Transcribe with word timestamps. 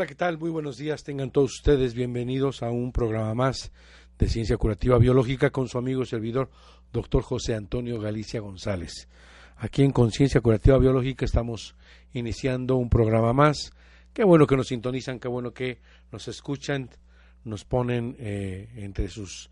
Hola, 0.00 0.06
¿qué 0.06 0.14
tal? 0.14 0.38
Muy 0.38 0.48
buenos 0.48 0.78
días. 0.78 1.04
Tengan 1.04 1.30
todos 1.30 1.56
ustedes 1.56 1.92
bienvenidos 1.92 2.62
a 2.62 2.70
un 2.70 2.90
programa 2.90 3.34
más 3.34 3.70
de 4.18 4.30
Ciencia 4.30 4.56
Curativa 4.56 4.96
Biológica 4.96 5.50
con 5.50 5.68
su 5.68 5.76
amigo 5.76 6.00
y 6.00 6.06
servidor, 6.06 6.48
doctor 6.90 7.22
José 7.22 7.54
Antonio 7.54 8.00
Galicia 8.00 8.40
González. 8.40 9.08
Aquí 9.58 9.82
en 9.82 9.90
Conciencia 9.90 10.40
Curativa 10.40 10.78
Biológica 10.78 11.26
estamos 11.26 11.74
iniciando 12.14 12.76
un 12.76 12.88
programa 12.88 13.34
más. 13.34 13.72
Qué 14.14 14.24
bueno 14.24 14.46
que 14.46 14.56
nos 14.56 14.68
sintonizan, 14.68 15.20
qué 15.20 15.28
bueno 15.28 15.52
que 15.52 15.82
nos 16.10 16.28
escuchan, 16.28 16.88
nos 17.44 17.66
ponen 17.66 18.16
eh, 18.18 18.70
entre 18.76 19.08
sus 19.08 19.50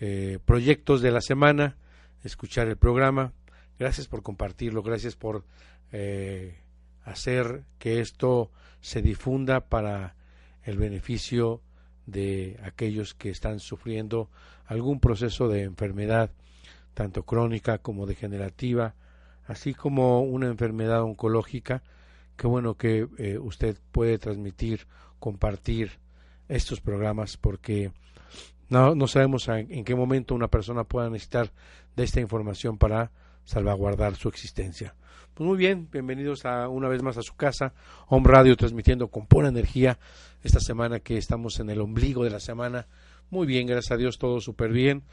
eh, 0.00 0.38
proyectos 0.42 1.02
de 1.02 1.10
la 1.10 1.20
semana, 1.20 1.76
escuchar 2.24 2.66
el 2.68 2.78
programa. 2.78 3.34
Gracias 3.78 4.08
por 4.08 4.22
compartirlo, 4.22 4.82
gracias 4.82 5.16
por 5.16 5.44
eh, 5.92 6.56
hacer 7.04 7.64
que 7.78 8.00
esto 8.00 8.50
se 8.82 9.00
difunda 9.00 9.60
para 9.60 10.16
el 10.64 10.76
beneficio 10.76 11.62
de 12.04 12.60
aquellos 12.64 13.14
que 13.14 13.30
están 13.30 13.60
sufriendo 13.60 14.28
algún 14.66 15.00
proceso 15.00 15.48
de 15.48 15.62
enfermedad, 15.62 16.30
tanto 16.92 17.22
crónica 17.24 17.78
como 17.78 18.06
degenerativa, 18.06 18.94
así 19.46 19.72
como 19.72 20.20
una 20.20 20.48
enfermedad 20.48 21.02
oncológica. 21.02 21.82
Qué 22.36 22.46
bueno 22.46 22.76
que 22.76 23.08
eh, 23.18 23.38
usted 23.38 23.78
puede 23.92 24.18
transmitir, 24.18 24.86
compartir 25.20 25.92
estos 26.48 26.80
programas 26.80 27.36
porque 27.36 27.92
no, 28.68 28.94
no 28.94 29.06
sabemos 29.06 29.46
en, 29.48 29.72
en 29.72 29.84
qué 29.84 29.94
momento 29.94 30.34
una 30.34 30.48
persona 30.48 30.84
pueda 30.84 31.08
necesitar 31.08 31.52
de 31.94 32.04
esta 32.04 32.20
información 32.20 32.78
para 32.78 33.12
salvaguardar 33.44 34.16
su 34.16 34.28
existencia. 34.28 34.94
Pues 35.34 35.46
muy 35.46 35.56
bien, 35.56 35.88
bienvenidos 35.90 36.44
a 36.44 36.68
una 36.68 36.88
vez 36.88 37.02
más 37.02 37.16
a 37.16 37.22
su 37.22 37.34
casa, 37.34 37.72
Home 38.08 38.28
Radio 38.28 38.56
transmitiendo 38.56 39.08
con 39.08 39.26
pura 39.26 39.48
energía 39.48 39.98
esta 40.42 40.60
semana 40.60 41.00
que 41.00 41.16
estamos 41.16 41.58
en 41.58 41.70
el 41.70 41.80
ombligo 41.80 42.24
de 42.24 42.30
la 42.30 42.40
semana. 42.40 42.86
Muy 43.30 43.46
bien, 43.46 43.66
gracias 43.66 43.92
a 43.92 43.96
Dios, 43.96 44.18
todo 44.18 44.40
súper 44.40 44.72
bien. 44.72 45.04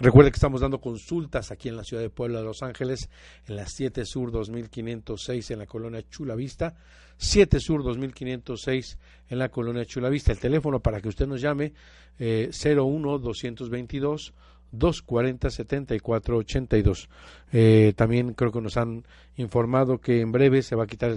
Recuerde 0.00 0.30
que 0.30 0.36
estamos 0.36 0.62
dando 0.62 0.80
consultas 0.80 1.52
aquí 1.52 1.68
en 1.68 1.76
la 1.76 1.84
ciudad 1.84 2.02
de 2.02 2.10
Puebla 2.10 2.38
de 2.38 2.44
Los 2.44 2.62
Ángeles, 2.62 3.10
en 3.46 3.56
la 3.56 3.66
7 3.66 4.04
Sur 4.04 4.32
2506 4.32 5.50
en 5.50 5.58
la 5.58 5.66
colonia 5.66 6.02
Chula 6.08 6.34
Vista, 6.34 6.74
7 7.18 7.60
Sur 7.60 7.84
2506 7.84 8.98
en 9.28 9.38
la 9.38 9.50
colonia 9.50 9.84
Chula 9.84 10.08
Vista. 10.08 10.32
El 10.32 10.40
teléfono 10.40 10.80
para 10.80 11.00
que 11.00 11.08
usted 11.08 11.26
nos 11.26 11.40
llame 11.42 11.74
eh, 12.18 12.50
01 12.52 13.18
222 13.18 14.34
240 14.72 15.50
74 15.50 16.36
82. 16.36 17.08
Eh, 17.52 17.92
también 17.96 18.34
creo 18.34 18.50
que 18.50 18.60
nos 18.60 18.76
han 18.76 19.04
informado 19.36 19.98
que 19.98 20.20
en 20.20 20.32
breve 20.32 20.62
se 20.62 20.74
va 20.74 20.84
a 20.84 20.86
quitar, 20.86 21.16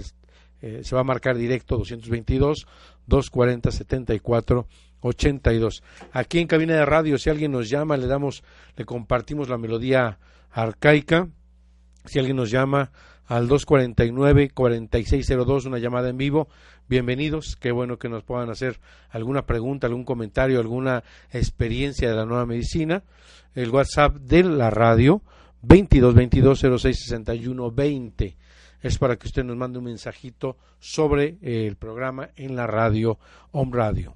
eh, 0.62 0.80
se 0.82 0.94
va 0.94 1.00
a 1.00 1.04
marcar 1.04 1.36
directo 1.36 1.76
222 1.76 2.66
240 3.06 3.70
74 3.70 4.66
82. 5.00 5.82
Aquí 6.12 6.38
en 6.38 6.46
cabina 6.46 6.74
de 6.74 6.86
radio, 6.86 7.18
si 7.18 7.30
alguien 7.30 7.52
nos 7.52 7.68
llama, 7.68 7.96
le 7.96 8.06
damos, 8.06 8.42
le 8.76 8.84
compartimos 8.84 9.48
la 9.48 9.58
melodía 9.58 10.18
arcaica. 10.50 11.28
Si 12.04 12.18
alguien 12.18 12.36
nos 12.36 12.50
llama 12.50 12.92
al 13.26 13.48
249-4602, 13.48 15.66
una 15.66 15.78
llamada 15.78 16.08
en 16.08 16.16
vivo, 16.16 16.48
bienvenidos. 16.88 17.56
Qué 17.56 17.72
bueno 17.72 17.98
que 17.98 18.08
nos 18.08 18.22
puedan 18.22 18.50
hacer 18.50 18.78
alguna 19.10 19.46
pregunta, 19.46 19.88
algún 19.88 20.04
comentario, 20.04 20.60
alguna 20.60 21.02
experiencia 21.32 22.08
de 22.08 22.14
la 22.14 22.24
nueva 22.24 22.46
medicina. 22.46 23.02
El 23.54 23.70
WhatsApp 23.70 24.14
de 24.16 24.44
la 24.44 24.70
radio, 24.70 25.22
2222-0661-20. 25.64 28.36
Es 28.82 28.98
para 28.98 29.16
que 29.16 29.26
usted 29.26 29.42
nos 29.42 29.56
mande 29.56 29.78
un 29.78 29.86
mensajito 29.86 30.58
sobre 30.78 31.38
eh, 31.42 31.66
el 31.66 31.74
programa 31.76 32.28
en 32.36 32.54
la 32.54 32.68
radio, 32.68 33.18
Home 33.50 33.72
Radio. 33.74 34.14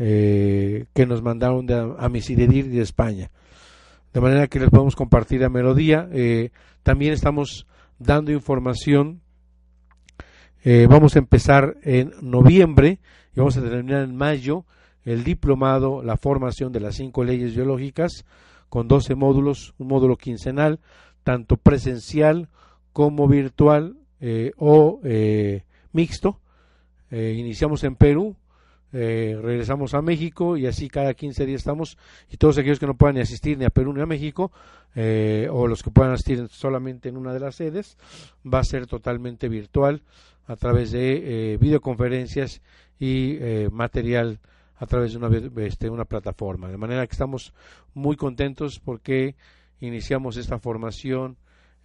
eh, 0.00 0.86
que 0.94 1.06
nos 1.06 1.22
mandaron 1.22 1.66
de, 1.66 1.74
a 1.98 2.08
Misidedir 2.08 2.70
de 2.70 2.82
España. 2.82 3.30
De 4.12 4.20
manera 4.20 4.46
que 4.46 4.60
les 4.60 4.70
podemos 4.70 4.94
compartir 4.94 5.40
la 5.40 5.48
melodía. 5.48 6.08
Eh, 6.12 6.50
también 6.84 7.12
estamos 7.12 7.66
dando 7.98 8.30
información. 8.30 9.20
Eh, 10.62 10.86
vamos 10.88 11.16
a 11.16 11.18
empezar 11.18 11.78
en 11.82 12.12
noviembre 12.20 13.00
y 13.34 13.40
vamos 13.40 13.56
a 13.56 13.62
terminar 13.62 14.04
en 14.04 14.14
mayo 14.14 14.64
el 15.04 15.24
diplomado, 15.24 16.02
la 16.02 16.16
formación 16.16 16.72
de 16.72 16.80
las 16.80 16.94
cinco 16.94 17.24
leyes 17.24 17.56
biológicas 17.56 18.24
con 18.68 18.86
12 18.86 19.16
módulos, 19.16 19.74
un 19.78 19.88
módulo 19.88 20.16
quincenal, 20.16 20.78
tanto 21.24 21.56
presencial 21.56 22.48
como 22.92 23.26
virtual 23.26 23.96
o 24.58 25.00
mixto. 25.92 26.40
Iniciamos 27.10 27.84
en 27.84 27.94
Perú, 27.96 28.36
eh, 28.92 29.38
regresamos 29.40 29.94
a 29.94 30.02
México 30.02 30.56
y 30.56 30.66
así 30.66 30.88
cada 30.88 31.14
15 31.14 31.46
días 31.46 31.60
estamos 31.60 31.98
y 32.30 32.36
todos 32.36 32.58
aquellos 32.58 32.78
que 32.78 32.86
no 32.86 32.94
puedan 32.94 33.16
ni 33.16 33.20
asistir 33.20 33.58
ni 33.58 33.64
a 33.64 33.70
Perú 33.70 33.92
ni 33.92 34.00
a 34.00 34.06
México 34.06 34.50
eh, 34.94 35.48
o 35.50 35.66
los 35.66 35.82
que 35.82 35.90
puedan 35.90 36.12
asistir 36.12 36.48
solamente 36.48 37.08
en 37.08 37.16
una 37.16 37.32
de 37.32 37.40
las 37.40 37.56
sedes 37.56 37.96
va 38.46 38.60
a 38.60 38.64
ser 38.64 38.86
totalmente 38.86 39.48
virtual 39.48 40.02
a 40.46 40.56
través 40.56 40.90
de 40.90 41.52
eh, 41.52 41.56
videoconferencias 41.58 42.62
y 42.98 43.36
eh, 43.38 43.68
material 43.70 44.40
a 44.76 44.86
través 44.86 45.12
de 45.12 45.18
una, 45.18 45.28
este, 45.64 45.90
una 45.90 46.04
plataforma. 46.04 46.68
De 46.68 46.78
manera 46.78 47.06
que 47.06 47.12
estamos 47.12 47.52
muy 47.94 48.16
contentos 48.16 48.80
porque 48.80 49.36
iniciamos 49.80 50.36
esta 50.36 50.58
formación 50.58 51.36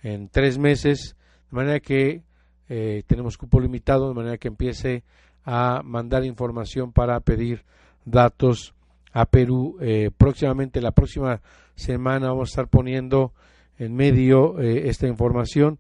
en 0.02 0.30
tres 0.30 0.58
meses, 0.58 1.16
de 1.52 1.56
manera 1.56 1.80
que 1.80 2.22
eh, 2.70 3.04
tenemos 3.06 3.38
cupo 3.38 3.60
limitado, 3.60 4.08
de 4.10 4.16
manera 4.16 4.38
que 4.38 4.48
empiece 4.48 5.04
a 5.46 5.82
mandar 5.84 6.26
información 6.26 6.92
para 6.92 7.20
pedir 7.20 7.64
datos 8.06 8.74
a 9.12 9.26
Perú. 9.26 9.78
Eh, 9.82 10.12
próximamente, 10.18 10.82
la 10.82 10.92
próxima 10.92 11.42
semana 11.76 12.30
vamos 12.30 12.50
a 12.50 12.52
estar 12.52 12.68
poniendo 12.68 13.34
en 13.78 13.96
medio 13.96 14.60
eh, 14.60 14.90
esta 14.90 15.08
información 15.08 15.80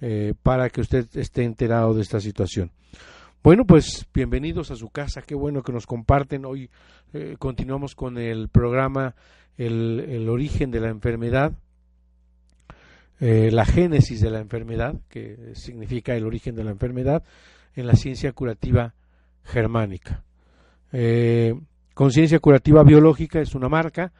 eh, 0.00 0.34
para 0.42 0.68
que 0.70 0.80
usted 0.80 1.06
esté 1.14 1.44
enterado 1.44 1.94
de 1.94 2.02
esta 2.02 2.20
situación. 2.20 2.70
Bueno, 3.42 3.64
pues 3.64 4.06
bienvenidos 4.14 4.70
a 4.70 4.76
su 4.76 4.88
casa, 4.90 5.22
qué 5.22 5.34
bueno 5.34 5.62
que 5.62 5.72
nos 5.72 5.86
comparten. 5.86 6.44
Hoy 6.44 6.70
eh, 7.12 7.36
continuamos 7.38 7.94
con 7.94 8.18
el 8.18 8.48
programa 8.48 9.14
el, 9.58 10.28
origen 10.28 10.70
de 10.70 10.80
la 10.80 10.88
enfermedad, 10.88 11.52
la 13.20 13.64
génesis 13.64 14.20
de 14.20 14.30
la 14.30 14.40
enfermedad, 14.40 14.96
que 15.08 15.52
significa 15.54 16.16
el 16.16 16.26
origen 16.26 16.56
de 16.56 16.64
la 16.64 16.72
enfermedad, 16.72 17.22
en 17.74 17.86
la 17.86 17.94
ciencia 17.94 18.32
curativa 18.32 18.94
germánica. 19.44 20.22
Eh, 20.92 21.54
Conciencia 21.94 22.38
Curativa 22.38 22.82
Biológica 22.84 23.40
es 23.40 23.54
una 23.54 23.68
marca, 23.68 24.12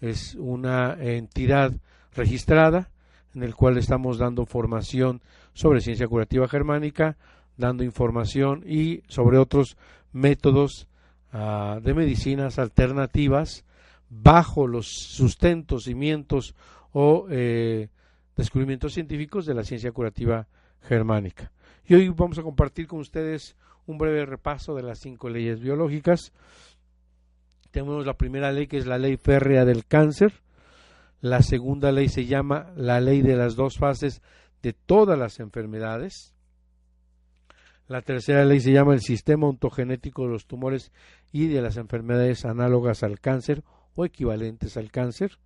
es 0.00 0.34
una 0.34 0.96
entidad 1.00 1.72
registrada 2.12 2.90
en 3.34 3.44
el 3.44 3.54
cual 3.54 3.78
estamos 3.78 4.18
dando 4.18 4.46
formación 4.46 5.20
sobre 5.52 5.80
ciencia 5.80 6.08
curativa 6.08 6.48
germánica, 6.48 7.16
dando 7.56 7.84
información 7.84 8.64
y 8.66 9.02
sobre 9.06 9.38
otros 9.38 9.76
métodos 10.12 10.88
uh, 11.32 11.80
de 11.80 11.94
medicinas 11.94 12.58
alternativas 12.58 13.64
bajo 14.08 14.66
los 14.66 14.88
sustentos, 14.88 15.84
cimientos 15.84 16.56
o 16.92 17.26
eh, 17.30 17.88
descubrimientos 18.36 18.94
científicos 18.94 19.46
de 19.46 19.54
la 19.54 19.62
ciencia 19.62 19.92
curativa 19.92 20.48
germánica. 20.82 21.52
Y 21.90 21.94
hoy 21.94 22.08
vamos 22.10 22.38
a 22.38 22.44
compartir 22.44 22.86
con 22.86 23.00
ustedes 23.00 23.56
un 23.84 23.98
breve 23.98 24.24
repaso 24.24 24.76
de 24.76 24.82
las 24.84 25.00
cinco 25.00 25.28
leyes 25.28 25.58
biológicas. 25.58 26.32
Tenemos 27.72 28.06
la 28.06 28.14
primera 28.14 28.52
ley 28.52 28.68
que 28.68 28.76
es 28.76 28.86
la 28.86 28.96
ley 28.96 29.16
férrea 29.16 29.64
del 29.64 29.84
cáncer. 29.84 30.32
La 31.20 31.42
segunda 31.42 31.90
ley 31.90 32.08
se 32.08 32.26
llama 32.26 32.70
la 32.76 33.00
ley 33.00 33.22
de 33.22 33.34
las 33.34 33.56
dos 33.56 33.76
fases 33.76 34.22
de 34.62 34.72
todas 34.72 35.18
las 35.18 35.40
enfermedades. 35.40 36.32
La 37.88 38.02
tercera 38.02 38.44
ley 38.44 38.60
se 38.60 38.70
llama 38.70 38.94
el 38.94 39.00
sistema 39.00 39.48
ontogenético 39.48 40.22
de 40.22 40.30
los 40.30 40.46
tumores 40.46 40.92
y 41.32 41.48
de 41.48 41.60
las 41.60 41.76
enfermedades 41.76 42.44
análogas 42.44 43.02
al 43.02 43.18
cáncer 43.18 43.64
o 43.96 44.04
equivalentes 44.04 44.76
al 44.76 44.92
cáncer. 44.92 45.38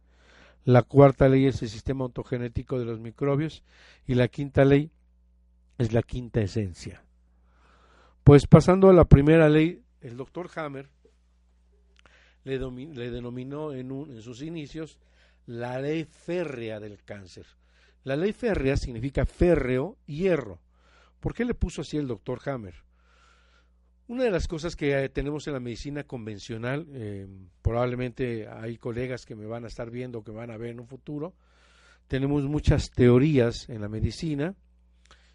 La 0.66 0.82
cuarta 0.82 1.26
ley 1.26 1.46
es 1.46 1.62
el 1.62 1.70
sistema 1.70 2.04
ontogenético 2.04 2.78
de 2.78 2.84
los 2.84 3.00
microbios 3.00 3.64
y 4.06 4.12
la 4.12 4.28
quinta 4.28 4.66
ley 4.66 4.90
es 5.78 5.92
la 5.92 6.02
quinta 6.02 6.40
esencia. 6.40 7.02
Pues 8.22 8.46
pasando 8.46 8.88
a 8.88 8.92
la 8.92 9.04
primera 9.04 9.48
ley, 9.48 9.82
el 10.00 10.16
doctor 10.16 10.50
Hammer 10.56 10.88
le, 12.44 12.58
denominó 13.10 13.72
en, 13.72 13.92
un, 13.92 14.10
en 14.10 14.22
sus 14.22 14.42
inicios 14.42 14.98
la 15.46 15.80
ley 15.80 16.04
férrea 16.04 16.80
del 16.80 17.02
cáncer. 17.04 17.46
La 18.04 18.16
ley 18.16 18.32
férrea 18.32 18.76
significa 18.76 19.24
férreo, 19.24 19.96
hierro. 20.06 20.60
¿Por 21.20 21.34
qué 21.34 21.44
le 21.44 21.54
puso 21.54 21.82
así 21.82 21.96
el 21.96 22.06
doctor 22.06 22.40
Hammer? 22.46 22.74
Una 24.06 24.24
de 24.24 24.30
las 24.30 24.46
cosas 24.46 24.76
que 24.76 24.92
eh, 24.92 25.08
tenemos 25.08 25.46
en 25.46 25.54
la 25.54 25.60
medicina 25.60 26.04
convencional, 26.04 26.86
eh, 26.92 27.26
probablemente 27.62 28.46
hay 28.46 28.76
colegas 28.76 29.24
que 29.24 29.34
me 29.34 29.46
van 29.46 29.64
a 29.64 29.68
estar 29.68 29.90
viendo, 29.90 30.22
que 30.22 30.32
me 30.32 30.38
van 30.38 30.50
a 30.50 30.58
ver 30.58 30.70
en 30.70 30.80
un 30.80 30.86
futuro, 30.86 31.34
tenemos 32.06 32.44
muchas 32.44 32.90
teorías 32.90 33.66
en 33.70 33.80
la 33.80 33.88
medicina 33.88 34.54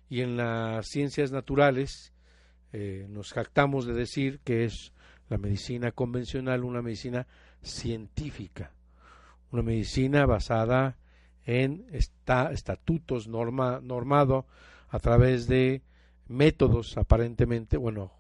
y 0.09 0.21
en 0.21 0.37
las 0.37 0.87
ciencias 0.87 1.31
naturales 1.31 2.13
eh, 2.73 3.05
nos 3.09 3.31
jactamos 3.31 3.85
de 3.85 3.93
decir 3.93 4.39
que 4.43 4.65
es 4.65 4.91
la 5.29 5.37
medicina 5.37 5.91
convencional 5.91 6.63
una 6.63 6.81
medicina 6.81 7.27
científica, 7.61 8.73
una 9.51 9.61
medicina 9.61 10.25
basada 10.25 10.97
en 11.45 11.85
esta, 11.91 12.51
estatutos 12.51 13.27
norma, 13.27 13.79
normado 13.81 14.45
a 14.89 14.99
través 14.99 15.47
de 15.47 15.83
métodos 16.27 16.97
aparentemente, 16.97 17.77
bueno, 17.77 18.11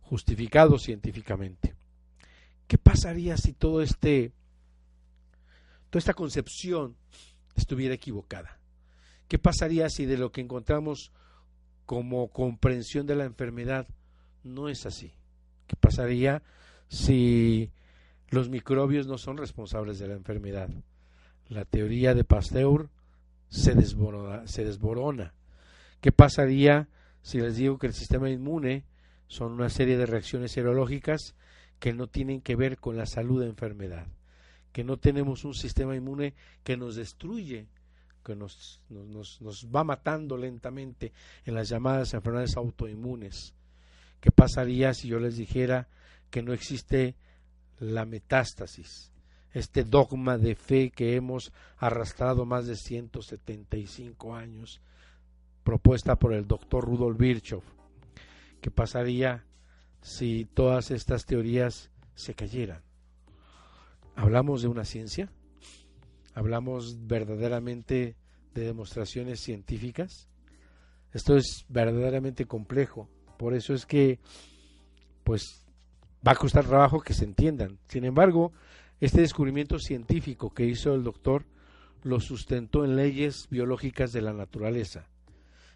justificados 0.00 0.82
científicamente. 0.82 1.74
¿Qué 2.66 2.78
pasaría 2.78 3.36
si 3.36 3.52
todo 3.52 3.82
este, 3.82 4.32
toda 5.90 5.98
esta 5.98 6.14
concepción 6.14 6.96
estuviera 7.54 7.94
equivocada? 7.94 8.58
¿Qué 9.28 9.38
pasaría 9.38 9.88
si 9.88 10.06
de 10.06 10.18
lo 10.18 10.32
que 10.32 10.42
encontramos 10.42 11.12
como 11.92 12.28
comprensión 12.28 13.06
de 13.06 13.14
la 13.14 13.26
enfermedad 13.26 13.86
no 14.44 14.70
es 14.70 14.86
así? 14.86 15.12
¿Qué 15.66 15.76
pasaría 15.76 16.42
si 16.88 17.70
los 18.30 18.48
microbios 18.48 19.06
no 19.06 19.18
son 19.18 19.36
responsables 19.36 19.98
de 19.98 20.08
la 20.08 20.14
enfermedad? 20.14 20.70
La 21.50 21.66
teoría 21.66 22.14
de 22.14 22.24
Pasteur 22.24 22.88
se 23.50 23.74
desborona. 23.74 25.34
¿Qué 26.00 26.12
pasaría 26.12 26.88
si 27.20 27.42
les 27.42 27.56
digo 27.56 27.76
que 27.76 27.88
el 27.88 27.92
sistema 27.92 28.30
inmune 28.30 28.86
son 29.26 29.52
una 29.52 29.68
serie 29.68 29.98
de 29.98 30.06
reacciones 30.06 30.52
serológicas 30.52 31.34
que 31.78 31.92
no 31.92 32.06
tienen 32.06 32.40
que 32.40 32.56
ver 32.56 32.78
con 32.78 32.96
la 32.96 33.04
salud 33.04 33.42
de 33.42 33.50
enfermedad? 33.50 34.06
Que 34.72 34.82
no 34.82 34.96
tenemos 34.96 35.44
un 35.44 35.52
sistema 35.52 35.94
inmune 35.94 36.32
que 36.64 36.78
nos 36.78 36.96
destruye, 36.96 37.66
que 38.22 38.36
nos, 38.36 38.80
nos, 38.88 39.40
nos 39.40 39.66
va 39.66 39.84
matando 39.84 40.36
lentamente 40.36 41.12
en 41.44 41.54
las 41.54 41.68
llamadas 41.68 42.14
enfermedades 42.14 42.56
autoinmunes. 42.56 43.54
¿Qué 44.20 44.30
pasaría 44.30 44.94
si 44.94 45.08
yo 45.08 45.18
les 45.18 45.36
dijera 45.36 45.88
que 46.30 46.42
no 46.42 46.52
existe 46.52 47.16
la 47.78 48.04
metástasis? 48.04 49.12
este 49.52 49.84
dogma 49.84 50.38
de 50.38 50.54
fe 50.54 50.90
que 50.90 51.14
hemos 51.14 51.52
arrastrado 51.76 52.44
más 52.46 52.66
de 52.66 52.76
175 52.76 54.34
años, 54.34 54.80
propuesta 55.62 56.16
por 56.16 56.32
el 56.32 56.46
doctor 56.46 56.84
Rudolf 56.84 57.18
Virchow. 57.18 57.62
¿Qué 58.60 58.70
pasaría 58.70 59.44
si 60.00 60.46
todas 60.46 60.90
estas 60.90 61.26
teorías 61.26 61.90
se 62.14 62.34
cayeran? 62.34 62.82
¿Hablamos 64.16 64.62
de 64.62 64.68
una 64.68 64.84
ciencia? 64.84 65.30
¿Hablamos 66.34 67.06
verdaderamente 67.06 68.16
de 68.54 68.64
demostraciones 68.64 69.40
científicas? 69.40 70.28
Esto 71.12 71.36
es 71.36 71.64
verdaderamente 71.68 72.46
complejo. 72.46 73.08
Por 73.38 73.54
eso 73.54 73.74
es 73.74 73.84
que, 73.86 74.18
pues, 75.24 75.64
va 76.26 76.32
a 76.32 76.36
costar 76.36 76.64
trabajo 76.64 77.00
que 77.00 77.14
se 77.14 77.24
entiendan. 77.24 77.78
Sin 77.88 78.04
embargo, 78.04 78.52
este 79.00 79.20
descubrimiento 79.20 79.78
científico 79.78 80.54
que 80.54 80.64
hizo 80.64 80.94
el 80.94 81.02
doctor 81.02 81.44
lo 82.02 82.20
sustentó 82.20 82.84
en 82.84 82.96
leyes 82.96 83.48
biológicas 83.50 84.12
de 84.12 84.22
la 84.22 84.32
naturaleza. 84.32 85.06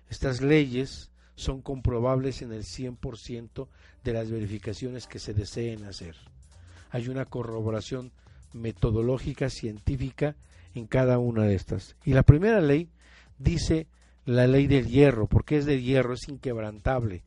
Estas 0.08 0.40
leyes 0.40 1.10
son 1.34 1.60
comprobables 1.60 2.42
en 2.42 2.52
el 2.52 2.62
100% 2.62 3.68
de 4.02 4.12
las 4.12 4.30
verificaciones 4.30 5.06
que 5.06 5.18
se 5.18 5.34
deseen 5.34 5.84
hacer. 5.84 6.16
Hay 6.90 7.08
una 7.08 7.26
corroboración 7.26 8.12
metodológica 8.56 9.50
científica 9.50 10.36
en 10.74 10.86
cada 10.86 11.18
una 11.18 11.44
de 11.44 11.54
estas. 11.54 11.96
Y 12.04 12.12
la 12.12 12.22
primera 12.22 12.60
ley 12.60 12.88
dice 13.38 13.86
la 14.24 14.46
ley 14.46 14.66
del 14.66 14.86
hierro, 14.86 15.26
porque 15.26 15.58
es 15.58 15.66
de 15.66 15.80
hierro, 15.80 16.14
es 16.14 16.28
inquebrantable, 16.28 17.22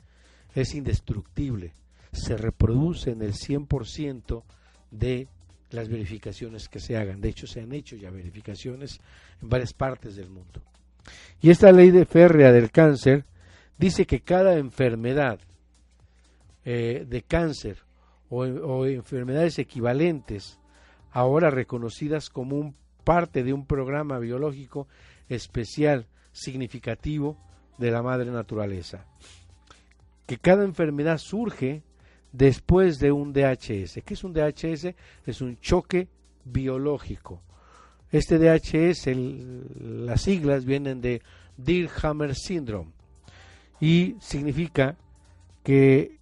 es 0.53 0.75
indestructible, 0.75 1.73
se 2.11 2.35
reproduce 2.37 3.11
en 3.11 3.21
el 3.21 3.33
100% 3.33 4.43
de 4.91 5.27
las 5.71 5.87
verificaciones 5.87 6.67
que 6.67 6.79
se 6.79 6.97
hagan. 6.97 7.21
De 7.21 7.29
hecho, 7.29 7.47
se 7.47 7.61
han 7.61 7.71
hecho 7.73 7.95
ya 7.95 8.09
verificaciones 8.09 8.99
en 9.41 9.49
varias 9.49 9.73
partes 9.73 10.15
del 10.15 10.29
mundo. 10.29 10.61
Y 11.41 11.49
esta 11.49 11.71
ley 11.71 11.91
de 11.91 12.05
férrea 12.05 12.51
del 12.51 12.71
cáncer 12.71 13.25
dice 13.77 14.05
que 14.05 14.21
cada 14.21 14.57
enfermedad 14.57 15.39
eh, 16.65 17.05
de 17.07 17.21
cáncer 17.21 17.77
o, 18.29 18.41
o, 18.43 18.85
enfermedades 18.85 19.57
equivalentes, 19.57 20.58
ahora 21.11 21.49
reconocidas 21.49 22.29
como 22.29 22.57
un 22.57 22.75
parte 23.03 23.43
de 23.43 23.53
un 23.53 23.65
programa 23.65 24.19
biológico 24.19 24.87
especial, 25.29 26.07
significativo 26.31 27.37
de 27.77 27.91
la 27.91 28.03
madre 28.03 28.29
naturaleza. 28.31 29.05
Que 30.25 30.37
cada 30.37 30.63
enfermedad 30.63 31.17
surge 31.17 31.81
después 32.31 32.99
de 32.99 33.11
un 33.11 33.33
DHS. 33.33 34.01
¿Qué 34.05 34.13
es 34.13 34.23
un 34.23 34.33
DHS? 34.33 34.93
Es 35.25 35.41
un 35.41 35.57
choque 35.59 36.07
biológico. 36.45 37.41
Este 38.11 38.37
DHS, 38.37 39.07
las 39.79 40.21
siglas 40.21 40.65
vienen 40.65 41.01
de 41.01 41.21
Deer-Hammer 41.57 42.35
Syndrome 42.35 42.91
y 43.79 44.15
significa 44.19 44.97
que 45.63 46.19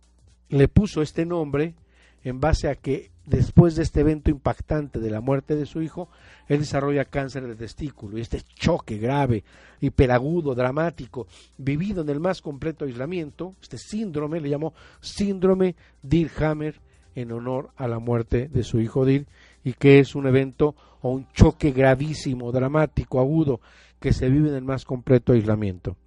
le 0.49 0.67
puso 0.67 1.01
este 1.01 1.25
nombre 1.25 1.75
en 2.23 2.39
base 2.39 2.67
a 2.67 2.75
que 2.75 3.11
después 3.27 3.75
de 3.75 3.83
este 3.83 3.99
evento 3.99 4.31
impactante 4.31 4.99
de 4.99 5.11
la 5.11 5.21
muerte 5.21 5.55
de 5.55 5.65
su 5.65 5.81
hijo, 5.81 6.09
él 6.47 6.59
desarrolla 6.59 7.05
cáncer 7.05 7.45
de 7.45 7.55
testículo 7.55 8.17
y 8.17 8.21
este 8.21 8.41
choque 8.55 8.97
grave, 8.97 9.43
hiperagudo, 9.81 10.55
dramático, 10.55 11.27
vivido 11.57 12.01
en 12.01 12.09
el 12.09 12.21
más 12.21 12.41
completo 12.41 12.85
aislamiento, 12.85 13.53
este 13.61 13.77
síndrome 13.77 14.39
le 14.39 14.49
llamó 14.49 14.73
síndrome 15.01 15.75
Deer-Hammer 16.01 16.79
en 17.15 17.31
honor 17.33 17.71
a 17.75 17.87
la 17.87 17.99
muerte 17.99 18.47
de 18.47 18.63
su 18.63 18.79
hijo 18.79 19.05
Deer 19.05 19.27
y 19.63 19.73
que 19.73 19.99
es 19.99 20.15
un 20.15 20.25
evento 20.25 20.75
o 21.01 21.11
un 21.11 21.27
choque 21.33 21.71
gravísimo, 21.71 22.51
dramático, 22.53 23.19
agudo, 23.19 23.59
que 23.99 24.13
se 24.13 24.29
vive 24.29 24.49
en 24.49 24.55
el 24.55 24.63
más 24.63 24.85
completo 24.85 25.33
aislamiento. 25.33 25.97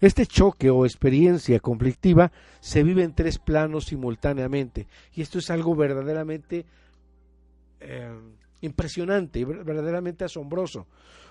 Este 0.00 0.26
choque 0.26 0.70
o 0.70 0.84
experiencia 0.86 1.58
conflictiva 1.60 2.30
se 2.60 2.82
vive 2.82 3.02
en 3.02 3.14
tres 3.14 3.38
planos 3.38 3.86
simultáneamente 3.86 4.86
y 5.14 5.22
esto 5.22 5.38
es 5.38 5.50
algo 5.50 5.74
verdaderamente 5.74 6.64
eh, 7.80 8.12
impresionante, 8.60 9.44
ver- 9.44 9.64
verdaderamente 9.64 10.24
asombroso, 10.24 10.86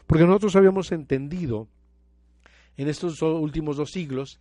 porque 0.05 0.25
nosotros 0.25 0.55
habíamos 0.55 0.91
entendido 0.91 1.67
en 2.75 2.87
estos 2.89 3.21
últimos 3.21 3.77
dos 3.77 3.91
siglos 3.91 4.39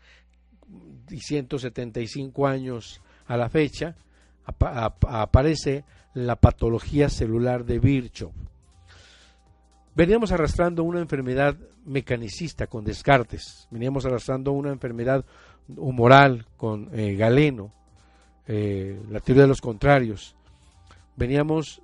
y 1.10 1.20
175 1.20 2.46
años 2.46 3.00
a 3.26 3.36
la 3.36 3.48
fecha, 3.48 3.96
apa- 4.44 4.84
ap- 4.84 5.04
aparece 5.06 5.84
la 6.14 6.36
patología 6.36 7.08
celular 7.08 7.64
de 7.64 7.78
Virchow. 7.78 8.32
Veníamos 9.96 10.30
arrastrando 10.30 10.82
una 10.82 11.00
enfermedad 11.00 11.56
mecanicista 11.86 12.66
con 12.66 12.84
Descartes, 12.84 13.66
veníamos 13.70 14.04
arrastrando 14.04 14.52
una 14.52 14.70
enfermedad 14.70 15.24
humoral 15.74 16.44
con 16.58 16.90
eh, 16.92 17.14
Galeno, 17.14 17.72
eh, 18.46 19.00
la 19.10 19.20
teoría 19.20 19.44
de 19.44 19.48
los 19.48 19.62
contrarios. 19.62 20.36
Veníamos 21.16 21.80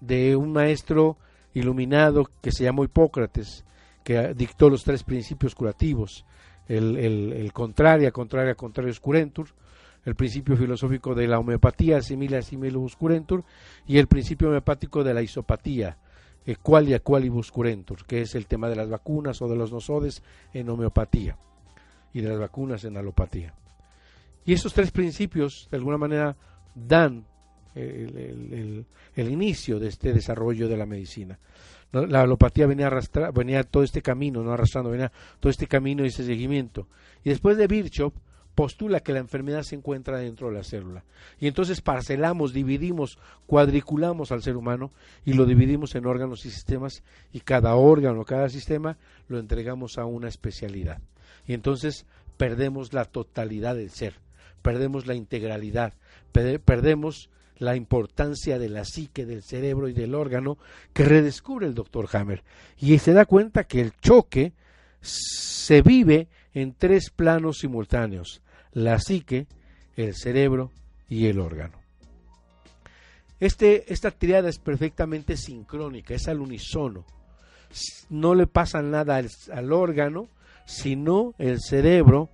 de 0.00 0.36
un 0.36 0.52
maestro 0.52 1.16
iluminado 1.54 2.30
que 2.40 2.52
se 2.52 2.62
llamó 2.62 2.84
Hipócrates, 2.84 3.64
que 4.04 4.32
dictó 4.32 4.70
los 4.70 4.84
tres 4.84 5.02
principios 5.02 5.56
curativos, 5.56 6.24
el, 6.68 6.96
el, 6.96 7.32
el 7.32 7.52
contraria, 7.52 8.12
contraria, 8.12 8.54
curentur, 8.54 9.48
el 10.04 10.14
principio 10.14 10.56
filosófico 10.56 11.16
de 11.16 11.26
la 11.26 11.40
homeopatía, 11.40 12.00
simile 12.00 12.42
similibus 12.42 12.94
curentur, 12.94 13.42
y 13.88 13.98
el 13.98 14.06
principio 14.06 14.46
homeopático 14.46 15.02
de 15.02 15.14
la 15.14 15.22
isopatía, 15.22 15.98
eh, 16.46 16.56
qualia 16.56 17.00
curentur, 17.00 18.06
que 18.06 18.22
es 18.22 18.34
el 18.34 18.46
tema 18.46 18.68
de 18.68 18.76
las 18.76 18.88
vacunas 18.88 19.42
o 19.42 19.48
de 19.48 19.56
los 19.56 19.72
nosodes 19.72 20.22
en 20.54 20.68
homeopatía 20.68 21.36
y 22.14 22.20
de 22.20 22.28
las 22.28 22.38
vacunas 22.38 22.84
en 22.84 22.96
alopatía. 22.96 23.54
Y 24.44 24.52
esos 24.52 24.72
tres 24.72 24.90
principios, 24.92 25.68
de 25.70 25.76
alguna 25.76 25.98
manera, 25.98 26.36
dan 26.74 27.26
el, 27.74 28.86
el- 29.16 29.28
inicio 29.30 29.78
de 29.78 29.88
este 29.88 30.12
desarrollo 30.12 30.68
de 30.68 30.76
la 30.76 30.86
medicina. 30.86 31.38
La 31.92 32.22
alopatía 32.22 32.66
venía, 32.66 32.86
arrastra, 32.86 33.30
venía 33.30 33.62
todo 33.64 33.82
este 33.82 34.02
camino, 34.02 34.42
no 34.42 34.52
arrastrando, 34.52 34.90
venía 34.90 35.12
todo 35.40 35.50
este 35.50 35.66
camino 35.66 36.04
y 36.04 36.08
ese 36.08 36.24
seguimiento. 36.24 36.88
Y 37.24 37.30
después 37.30 37.56
de 37.56 37.66
Virchow, 37.66 38.12
postula 38.56 39.00
que 39.00 39.12
la 39.12 39.20
enfermedad 39.20 39.62
se 39.62 39.76
encuentra 39.76 40.18
dentro 40.18 40.48
de 40.48 40.54
la 40.54 40.64
célula. 40.64 41.04
Y 41.38 41.46
entonces 41.46 41.80
parcelamos, 41.80 42.52
dividimos, 42.52 43.18
cuadriculamos 43.46 44.32
al 44.32 44.42
ser 44.42 44.56
humano 44.56 44.90
y 45.24 45.34
lo 45.34 45.44
dividimos 45.44 45.94
en 45.94 46.06
órganos 46.06 46.44
y 46.46 46.50
sistemas 46.50 47.04
y 47.32 47.40
cada 47.40 47.76
órgano, 47.76 48.24
cada 48.24 48.48
sistema 48.48 48.96
lo 49.28 49.38
entregamos 49.38 49.98
a 49.98 50.06
una 50.06 50.26
especialidad. 50.28 51.00
Y 51.46 51.52
entonces 51.52 52.06
perdemos 52.36 52.92
la 52.92 53.04
totalidad 53.04 53.76
del 53.76 53.90
ser, 53.90 54.14
perdemos 54.62 55.06
la 55.06 55.14
integralidad, 55.14 55.92
perde- 56.32 56.58
perdemos 56.58 57.30
la 57.58 57.76
importancia 57.76 58.58
de 58.58 58.68
la 58.68 58.84
psique, 58.84 59.26
del 59.26 59.42
cerebro 59.42 59.88
y 59.88 59.92
del 59.92 60.14
órgano 60.14 60.58
que 60.92 61.04
redescubre 61.04 61.66
el 61.66 61.74
doctor 61.74 62.08
Hammer. 62.12 62.42
Y 62.78 62.98
se 62.98 63.12
da 63.12 63.26
cuenta 63.26 63.64
que 63.64 63.80
el 63.80 63.92
choque 64.00 64.54
se 65.00 65.82
vive 65.82 66.28
en 66.52 66.72
tres 66.74 67.10
planos 67.10 67.58
simultáneos, 67.58 68.42
la 68.76 68.98
psique, 68.98 69.46
el 69.96 70.14
cerebro 70.14 70.70
y 71.08 71.28
el 71.28 71.40
órgano. 71.40 71.78
Este, 73.40 73.90
esta 73.90 74.10
triada 74.10 74.50
es 74.50 74.58
perfectamente 74.58 75.38
sincrónica, 75.38 76.12
es 76.12 76.28
al 76.28 76.40
unísono. 76.40 77.06
No 78.10 78.34
le 78.34 78.46
pasa 78.46 78.82
nada 78.82 79.16
al, 79.16 79.30
al 79.50 79.72
órgano, 79.72 80.28
sino 80.66 81.32
el 81.38 81.58
cerebro 81.62 82.28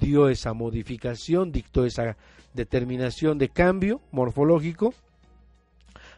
dio 0.00 0.28
esa 0.28 0.54
modificación, 0.54 1.52
dictó 1.52 1.86
esa 1.86 2.16
determinación 2.52 3.38
de 3.38 3.48
cambio 3.48 4.00
morfológico. 4.10 4.92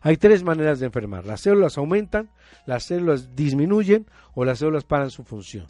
Hay 0.00 0.16
tres 0.16 0.44
maneras 0.44 0.80
de 0.80 0.86
enfermar. 0.86 1.26
Las 1.26 1.42
células 1.42 1.76
aumentan, 1.76 2.30
las 2.64 2.86
células 2.86 3.36
disminuyen 3.36 4.06
o 4.34 4.46
las 4.46 4.60
células 4.60 4.84
paran 4.84 5.10
su 5.10 5.24
función. 5.24 5.66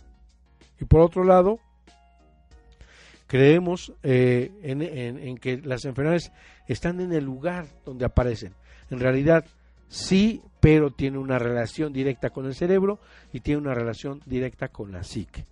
Y 0.81 0.85
por 0.85 1.01
otro 1.01 1.25
lado, 1.25 1.59
creemos 3.29 3.93
eh, 4.03 4.51
en, 4.63 4.83
en- 4.83 5.19
en 5.19 5.39
que 5.39 5.59
las 5.59 5.85
enfermedades 5.85 6.33
están 6.67 7.01
en 7.01 7.13
el 7.13 7.25
lugar 7.25 7.67
donde 7.85 8.05
aparecen. 8.05 8.55
En 8.91 8.99
realidad, 8.99 9.45
sí, 9.89 10.43
pero 10.59 10.91
tiene 10.91 11.19
una 11.19 11.39
relación 11.39 11.93
directa 11.93 12.31
con 12.31 12.47
el 12.47 12.55
cerebro 12.57 12.99
y 13.33 13.39
tiene 13.41 13.61
una 13.61 13.75
relación 13.75 14.21
directa 14.27 14.67
con 14.69 14.91
la 14.91 15.05
psique. 15.05 15.45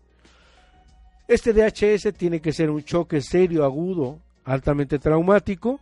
Este 1.29 1.53
DHS 1.53 2.13
tiene 2.17 2.41
que 2.41 2.53
ser 2.53 2.71
un 2.71 2.83
choque 2.83 3.21
serio, 3.21 3.65
agudo, 3.65 4.21
altamente 4.45 4.99
traumático, 4.99 5.79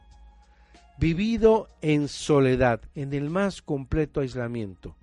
vivido 0.98 1.68
en 1.82 2.08
soledad, 2.08 2.80
en 2.94 3.12
el 3.14 3.28
más 3.30 3.60
completo 3.62 4.20
aislamiento, 4.20 4.96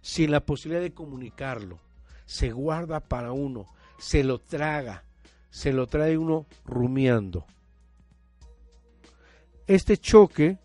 sin 0.00 0.30
la 0.30 0.40
posibilidad 0.40 0.82
de 0.82 0.92
comunicarlo. 0.94 1.78
Se 2.24 2.50
guarda 2.50 3.00
para 3.00 3.32
uno, 3.32 3.66
se 3.98 4.24
lo 4.24 4.38
traga, 4.38 5.04
se 5.54 5.72
lo 5.72 5.86
trae 5.86 6.18
uno 6.18 6.46
rumiando. 6.64 7.46
Este 9.68 9.96
choque, 9.96 10.58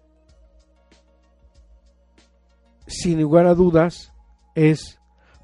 sin 2.87 3.21
lugar 3.21 3.45
a 3.45 3.53
dudas, 3.53 4.11
es 4.55 4.99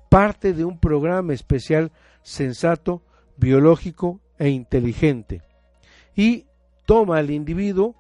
parte 0.09 0.51
de 0.53 0.65
un 0.65 0.79
programa 0.79 1.31
especial 1.31 1.91
sensato, 2.23 3.03
biológico 3.37 4.19
e 4.39 4.49
inteligente 4.49 5.43
y 6.15 6.47
toma 6.87 7.19
al 7.19 7.29
individuo 7.29 7.95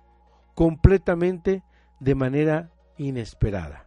completamente 0.55 1.61
de 1.99 2.15
manera 2.15 2.71
inesperada. 2.97 3.85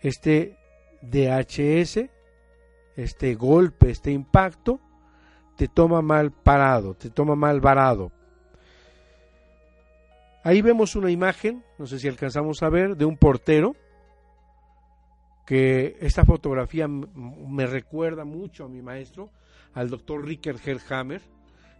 Este 0.00 0.56
DHS, 1.02 2.08
este 2.94 3.34
golpe, 3.34 3.90
este 3.90 4.12
impacto, 4.12 4.80
te 5.56 5.68
toma 5.68 6.02
mal 6.02 6.30
parado, 6.30 6.94
te 6.94 7.10
toma 7.10 7.34
mal 7.34 7.60
varado. 7.60 8.12
Ahí 10.44 10.62
vemos 10.62 10.94
una 10.94 11.10
imagen, 11.10 11.64
no 11.78 11.86
sé 11.86 11.98
si 11.98 12.06
alcanzamos 12.06 12.62
a 12.62 12.68
ver, 12.68 12.96
de 12.96 13.04
un 13.04 13.16
portero, 13.16 13.74
que 15.44 15.96
esta 16.00 16.24
fotografía 16.24 16.86
me 16.88 17.66
recuerda 17.66 18.24
mucho 18.24 18.64
a 18.64 18.68
mi 18.68 18.82
maestro, 18.82 19.30
al 19.74 19.90
doctor 19.90 20.24
Ricker 20.24 20.56
Herhammer. 20.64 21.22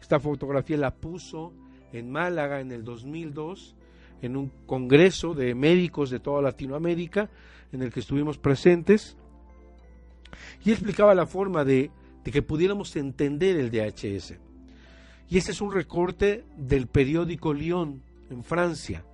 Esta 0.01 0.21
fotografía 0.21 0.77
la 0.77 0.95
puso 0.95 1.53
en 1.93 2.11
Málaga 2.11 2.61
en 2.61 2.73
el 2.73 2.85
2002, 2.85 3.77
en 4.23 4.37
un 4.37 4.51
congreso 4.67 5.35
de 5.35 5.55
médicos 5.55 6.11
de 6.11 6.21
toda 6.21 6.43
Latinoamérica, 6.43 7.29
en 7.73 7.83
el 7.83 7.93
que 7.93 8.01
estuvimos 8.01 8.39
presentes, 8.39 9.17
y 10.65 10.73
explicaba 10.73 11.15
la 11.15 11.27
forma 11.27 11.65
de, 11.65 11.91
de 12.27 12.33
que 12.33 12.43
pudiéramos 12.43 12.97
entender 12.97 13.57
el 13.57 13.71
DHS. 13.71 14.35
Y 15.29 15.39
este 15.39 15.53
es 15.53 15.61
un 15.61 15.73
recorte 15.73 16.45
del 16.57 16.89
periódico 16.89 17.55
Lyon, 17.55 18.03
en 18.31 18.43
Francia. 18.43 19.05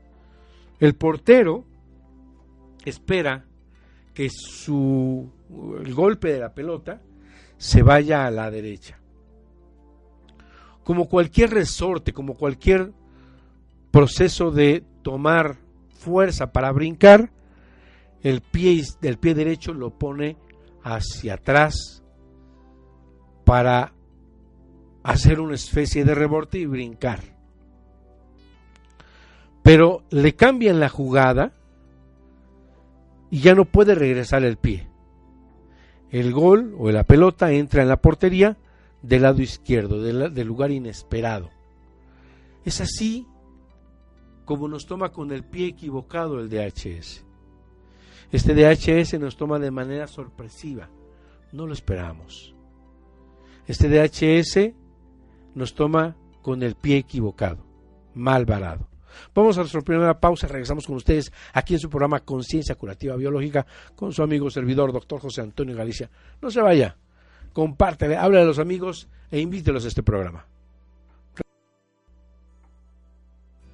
El 0.81 0.95
portero 0.95 1.66
espera 2.87 3.45
que 4.14 4.31
su 4.31 5.31
el 5.85 5.92
golpe 5.92 6.33
de 6.33 6.40
la 6.40 6.54
pelota 6.54 7.02
se 7.59 7.83
vaya 7.83 8.25
a 8.25 8.31
la 8.31 8.50
derecha. 8.50 8.99
Como 10.83 11.07
cualquier 11.07 11.50
resorte, 11.50 12.14
como 12.14 12.33
cualquier 12.33 12.92
proceso 13.90 14.50
de 14.50 14.83
tomar 15.02 15.59
fuerza 15.90 16.50
para 16.50 16.73
brincar, 16.73 17.31
el 18.23 18.40
pie, 18.40 18.83
el 19.02 19.19
pie 19.19 19.35
derecho 19.35 19.75
lo 19.75 19.90
pone 19.90 20.38
hacia 20.83 21.35
atrás 21.35 22.01
para 23.44 23.92
hacer 25.02 25.40
una 25.40 25.54
especie 25.54 26.04
de 26.04 26.14
rebote 26.14 26.58
y 26.58 26.66
brincar. 26.66 27.20
pero 29.62 30.02
le 30.11 30.34
cambian 30.34 30.80
la 30.80 30.88
jugada 30.88 31.52
y 33.30 33.40
ya 33.40 33.54
no 33.54 33.64
puede 33.64 33.94
regresar 33.94 34.44
el 34.44 34.56
pie. 34.56 34.88
El 36.11 36.32
gol 36.32 36.75
o 36.78 36.90
la 36.90 37.04
pelota 37.04 37.52
entra 37.52 37.82
en 37.82 37.88
la 37.88 37.96
portería 37.96 38.56
del 39.00 39.22
lado 39.22 39.40
izquierdo, 39.40 40.02
del, 40.02 40.34
del 40.34 40.46
lugar 40.46 40.70
inesperado. 40.70 41.49
Es 42.64 42.80
así 42.80 43.26
como 44.44 44.68
nos 44.68 44.87
toma 44.87 45.12
con 45.12 45.32
el 45.32 45.44
pie 45.44 45.68
equivocado 45.68 46.40
el 46.40 46.50
DHS. 46.50 47.25
Este 48.32 48.54
DHS 48.54 49.18
nos 49.18 49.37
toma 49.37 49.58
de 49.58 49.70
manera 49.70 50.06
sorpresiva, 50.06 50.90
no 51.52 51.66
lo 51.66 51.72
esperamos. 51.72 52.54
Este 53.66 53.88
DHS 53.88 54.73
nos 55.54 55.75
toma 55.75 56.16
con 56.42 56.62
el 56.62 56.75
pie 56.75 56.99
equivocado, 56.99 57.64
mal 58.14 58.45
varado. 58.45 58.88
Vamos 59.35 59.57
a 59.57 59.61
nuestra 59.61 59.83
primera 59.83 60.19
pausa, 60.19 60.47
regresamos 60.49 60.87
con 60.87 60.97
ustedes 60.97 61.33
aquí 61.52 61.75
en 61.75 61.81
su 61.81 61.88
programa 61.88 62.21
Conciencia 62.21 62.75
Curativa 62.75 63.14
Biológica 63.16 63.66
con 63.95 64.12
su 64.12 64.23
amigo 64.23 64.50
servidor, 64.50 64.92
doctor 64.92 65.21
José 65.21 65.42
Antonio 65.42 65.76
Galicia. 65.76 66.11
No 66.40 66.50
se 66.50 66.61
vaya, 66.61 66.97
compártele, 67.52 68.16
hable 68.16 68.40
a 68.40 68.45
los 68.45 68.59
amigos 68.59 69.09
e 69.31 69.40
invítelos 69.40 69.85
a 69.85 69.88
este 69.88 70.02
programa. 70.02 70.47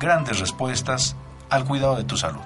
grandes 0.00 0.40
respuestas 0.40 1.14
al 1.50 1.66
cuidado 1.66 1.94
de 1.94 2.04
tu 2.04 2.16
salud. 2.16 2.40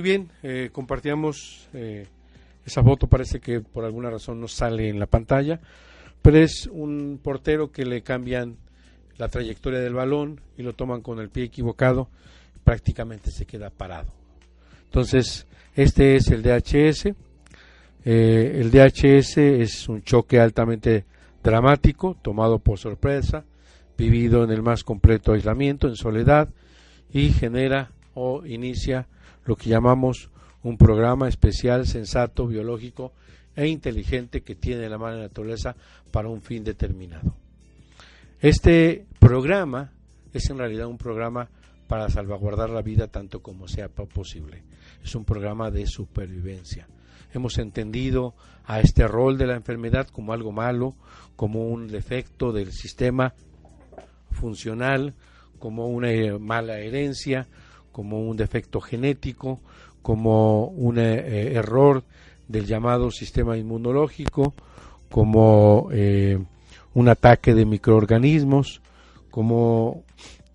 Muy 0.00 0.08
bien, 0.08 0.30
eh, 0.42 0.70
compartíamos 0.72 1.68
eh, 1.74 2.06
esa 2.64 2.82
foto, 2.82 3.06
parece 3.06 3.38
que 3.38 3.60
por 3.60 3.84
alguna 3.84 4.08
razón 4.08 4.40
no 4.40 4.48
sale 4.48 4.88
en 4.88 4.98
la 4.98 5.04
pantalla, 5.04 5.60
pero 6.22 6.38
es 6.38 6.66
un 6.72 7.20
portero 7.22 7.70
que 7.70 7.84
le 7.84 8.00
cambian 8.00 8.56
la 9.18 9.28
trayectoria 9.28 9.78
del 9.80 9.92
balón 9.92 10.40
y 10.56 10.62
lo 10.62 10.72
toman 10.72 11.02
con 11.02 11.18
el 11.18 11.28
pie 11.28 11.44
equivocado, 11.44 12.08
prácticamente 12.64 13.30
se 13.30 13.44
queda 13.44 13.68
parado. 13.68 14.10
Entonces, 14.84 15.46
este 15.74 16.16
es 16.16 16.28
el 16.28 16.42
DHS. 16.42 17.14
Eh, 18.02 18.58
el 18.58 18.70
DHS 18.70 19.36
es 19.36 19.86
un 19.86 20.00
choque 20.00 20.40
altamente 20.40 21.04
dramático, 21.44 22.16
tomado 22.22 22.58
por 22.58 22.78
sorpresa, 22.78 23.44
vivido 23.98 24.44
en 24.44 24.50
el 24.50 24.62
más 24.62 24.82
completo 24.82 25.34
aislamiento, 25.34 25.88
en 25.88 25.96
soledad, 25.96 26.48
y 27.12 27.32
genera 27.34 27.90
o 28.14 28.46
inicia 28.46 29.06
lo 29.44 29.56
que 29.56 29.70
llamamos 29.70 30.30
un 30.62 30.76
programa 30.76 31.28
especial, 31.28 31.86
sensato, 31.86 32.46
biológico 32.46 33.12
e 33.56 33.66
inteligente 33.66 34.42
que 34.42 34.54
tiene 34.54 34.88
la 34.88 34.98
mano 34.98 35.18
naturaleza 35.18 35.74
para 36.10 36.28
un 36.28 36.42
fin 36.42 36.64
determinado. 36.64 37.34
Este 38.40 39.06
programa 39.18 39.92
es 40.32 40.48
en 40.50 40.58
realidad 40.58 40.86
un 40.86 40.98
programa 40.98 41.48
para 41.88 42.08
salvaguardar 42.08 42.70
la 42.70 42.82
vida 42.82 43.08
tanto 43.08 43.42
como 43.42 43.68
sea 43.68 43.88
posible. 43.88 44.62
Es 45.02 45.14
un 45.14 45.24
programa 45.24 45.70
de 45.70 45.86
supervivencia. 45.86 46.86
Hemos 47.32 47.58
entendido 47.58 48.34
a 48.64 48.80
este 48.80 49.06
rol 49.06 49.38
de 49.38 49.46
la 49.46 49.56
enfermedad 49.56 50.08
como 50.08 50.32
algo 50.32 50.52
malo, 50.52 50.94
como 51.36 51.68
un 51.68 51.88
defecto 51.88 52.52
del 52.52 52.72
sistema 52.72 53.34
funcional, 54.30 55.14
como 55.58 55.88
una 55.88 56.10
eh, 56.10 56.38
mala 56.38 56.78
herencia, 56.78 57.48
como 57.92 58.20
un 58.20 58.36
defecto 58.36 58.80
genético, 58.80 59.60
como 60.02 60.66
un 60.66 60.98
eh, 60.98 61.52
error 61.54 62.04
del 62.48 62.66
llamado 62.66 63.10
sistema 63.10 63.56
inmunológico, 63.56 64.54
como 65.08 65.88
eh, 65.92 66.38
un 66.94 67.08
ataque 67.08 67.54
de 67.54 67.66
microorganismos, 67.66 68.80
como 69.30 70.04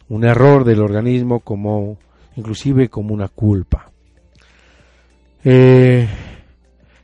un 0.10 0.24
error 0.24 0.64
del 0.64 0.82
organismo, 0.82 1.40
como 1.40 1.98
inclusive 2.36 2.90
como 2.90 3.14
una 3.14 3.30
culpa. 3.30 3.92
Eh, 5.44 6.08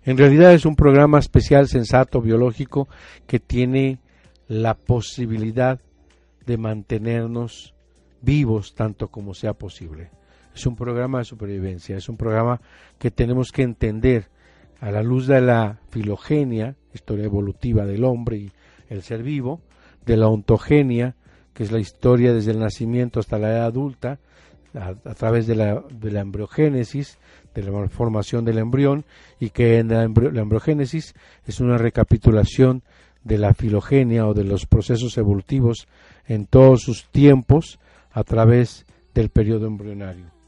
en 0.03 0.17
realidad 0.17 0.53
es 0.53 0.65
un 0.65 0.75
programa 0.75 1.19
especial, 1.19 1.67
sensato, 1.67 2.21
biológico, 2.21 2.87
que 3.27 3.39
tiene 3.39 3.99
la 4.47 4.73
posibilidad 4.73 5.79
de 6.45 6.57
mantenernos 6.57 7.73
vivos 8.21 8.73
tanto 8.75 9.09
como 9.09 9.33
sea 9.33 9.53
posible. 9.53 10.09
Es 10.55 10.65
un 10.65 10.75
programa 10.75 11.19
de 11.19 11.25
supervivencia, 11.25 11.95
es 11.97 12.09
un 12.09 12.17
programa 12.17 12.59
que 12.99 13.11
tenemos 13.11 13.51
que 13.51 13.63
entender 13.63 14.27
a 14.79 14.91
la 14.91 15.03
luz 15.03 15.27
de 15.27 15.41
la 15.41 15.79
filogenia, 15.89 16.75
historia 16.93 17.25
evolutiva 17.25 17.85
del 17.85 18.03
hombre 18.03 18.37
y 18.37 18.51
el 18.89 19.03
ser 19.03 19.23
vivo, 19.23 19.61
de 20.05 20.17
la 20.17 20.27
ontogenia, 20.27 21.15
que 21.53 21.63
es 21.63 21.71
la 21.71 21.79
historia 21.79 22.33
desde 22.33 22.51
el 22.51 22.59
nacimiento 22.59 23.19
hasta 23.19 23.37
la 23.37 23.51
edad 23.51 23.65
adulta, 23.65 24.19
a, 24.73 25.13
través 25.13 25.47
de 25.47 25.55
la, 25.55 25.83
de 25.91 26.11
la, 26.11 26.21
embriogénesis, 26.21 27.17
de 27.53 27.63
la 27.63 27.89
formación 27.89 28.45
del 28.45 28.57
embrión, 28.57 29.05
y 29.39 29.49
que 29.49 29.79
en 29.79 29.89
la, 29.89 30.07
la, 30.07 30.41
embriogénesis 30.41 31.13
es 31.45 31.59
una 31.59 31.77
recapitulación 31.77 32.83
de 33.23 33.37
la 33.37 33.53
filogenia 33.53 34.27
o 34.27 34.33
de 34.33 34.45
los 34.45 34.65
procesos 34.65 35.17
evolutivos 35.17 35.87
en 36.25 36.45
todos 36.45 36.81
sus 36.81 37.05
tiempos 37.11 37.79
a 38.11 38.23
través 38.23 38.85
del 39.13 39.29
periodo 39.29 39.67
embrionario. 39.67 40.40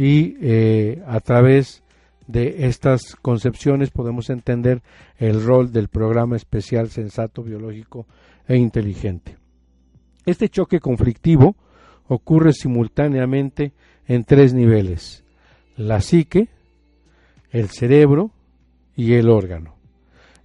Y 0.00 0.38
eh, 0.40 1.02
a 1.06 1.20
través 1.20 1.82
de 2.26 2.64
estas 2.68 3.16
concepciones 3.16 3.90
podemos 3.90 4.30
entender 4.30 4.80
el 5.18 5.44
rol 5.44 5.72
del 5.72 5.88
programa 5.88 6.36
especial 6.36 6.88
sensato, 6.88 7.42
biológico 7.42 8.06
e 8.48 8.56
inteligente. 8.56 9.36
Este 10.24 10.48
choque 10.48 10.80
conflictivo 10.80 11.54
ocurre 12.08 12.54
simultáneamente 12.54 13.74
en 14.06 14.24
tres 14.24 14.54
niveles, 14.54 15.22
la 15.76 16.00
psique, 16.00 16.48
el 17.50 17.68
cerebro 17.68 18.30
y 18.96 19.12
el 19.12 19.28
órgano. 19.28 19.74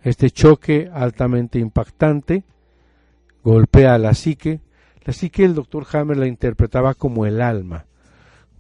Este 0.03 0.31
choque 0.31 0.89
altamente 0.91 1.59
impactante 1.59 2.43
golpea 3.41 3.93
a 3.93 3.99
la 3.99 4.15
psique. 4.15 4.59
La 5.05 5.13
psique 5.13 5.45
el 5.45 5.55
doctor 5.55 5.85
Hammer 5.93 6.17
la 6.17 6.27
interpretaba 6.27 6.93
como 6.93 7.25
el 7.25 7.41
alma, 7.41 7.85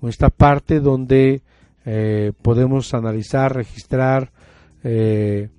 esta 0.09 0.29
parte 0.29 0.79
donde 0.79 1.41
eh, 1.85 2.31
podemos 2.41 2.93
analizar, 2.93 3.55
registrar 3.55 4.31
eh, 4.83 5.49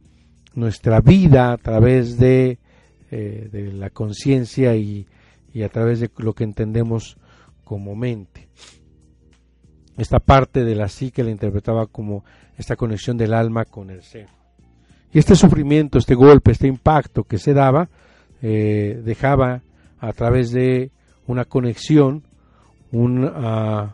nuestra 0.55 1.01
vida 1.01 1.53
a 1.53 1.57
través 1.57 2.19
de, 2.19 2.59
eh, 3.11 3.49
de 3.51 3.73
la 3.73 3.91
conciencia 3.91 4.75
y, 4.75 5.07
y, 5.53 5.63
a 5.63 5.69
través 5.69 6.01
de 6.01 6.11
lo 6.19 6.33
que 6.33 6.45
entendemos 6.45 7.17
como 7.65 7.95
mente. 7.95 8.49
Esta 9.97 10.19
parte 10.19 10.65
de 10.65 10.75
la 10.75 10.89
psique 10.89 11.23
la 11.23 11.31
interpretaba 11.31 11.87
como 11.87 12.25
esta 12.59 12.77
conexión 12.77 13.17
del 13.17 13.33
alma 13.33 13.65
con 13.65 13.91
el 13.91 14.03
ser. 14.03 14.29
Y 15.13 15.19
este 15.19 15.37
sufrimiento, 15.37 15.99
este 15.99 16.15
golpe, 16.15 16.51
este 16.51 16.67
impacto 16.67 17.25
que 17.25 17.39
se 17.39 17.55
daba, 17.55 17.89
dejaba 18.43 19.63
a 19.99 20.13
través 20.13 20.51
de 20.51 20.91
una 21.27 21.47
conexión, 21.47 22.25
un, 22.93 23.25
uh, 23.25 23.91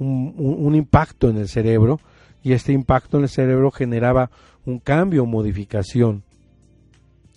un, 0.00 0.74
impacto 0.74 1.28
en 1.28 1.38
el 1.38 1.48
cerebro 1.48 2.00
y 2.42 2.52
este 2.52 2.72
impacto 2.72 3.18
en 3.18 3.24
el 3.24 3.28
cerebro 3.28 3.70
generaba 3.70 4.30
un 4.64 4.78
cambio 4.78 5.26
modificación. 5.26 6.24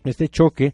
Este 0.03 0.29
choque 0.29 0.73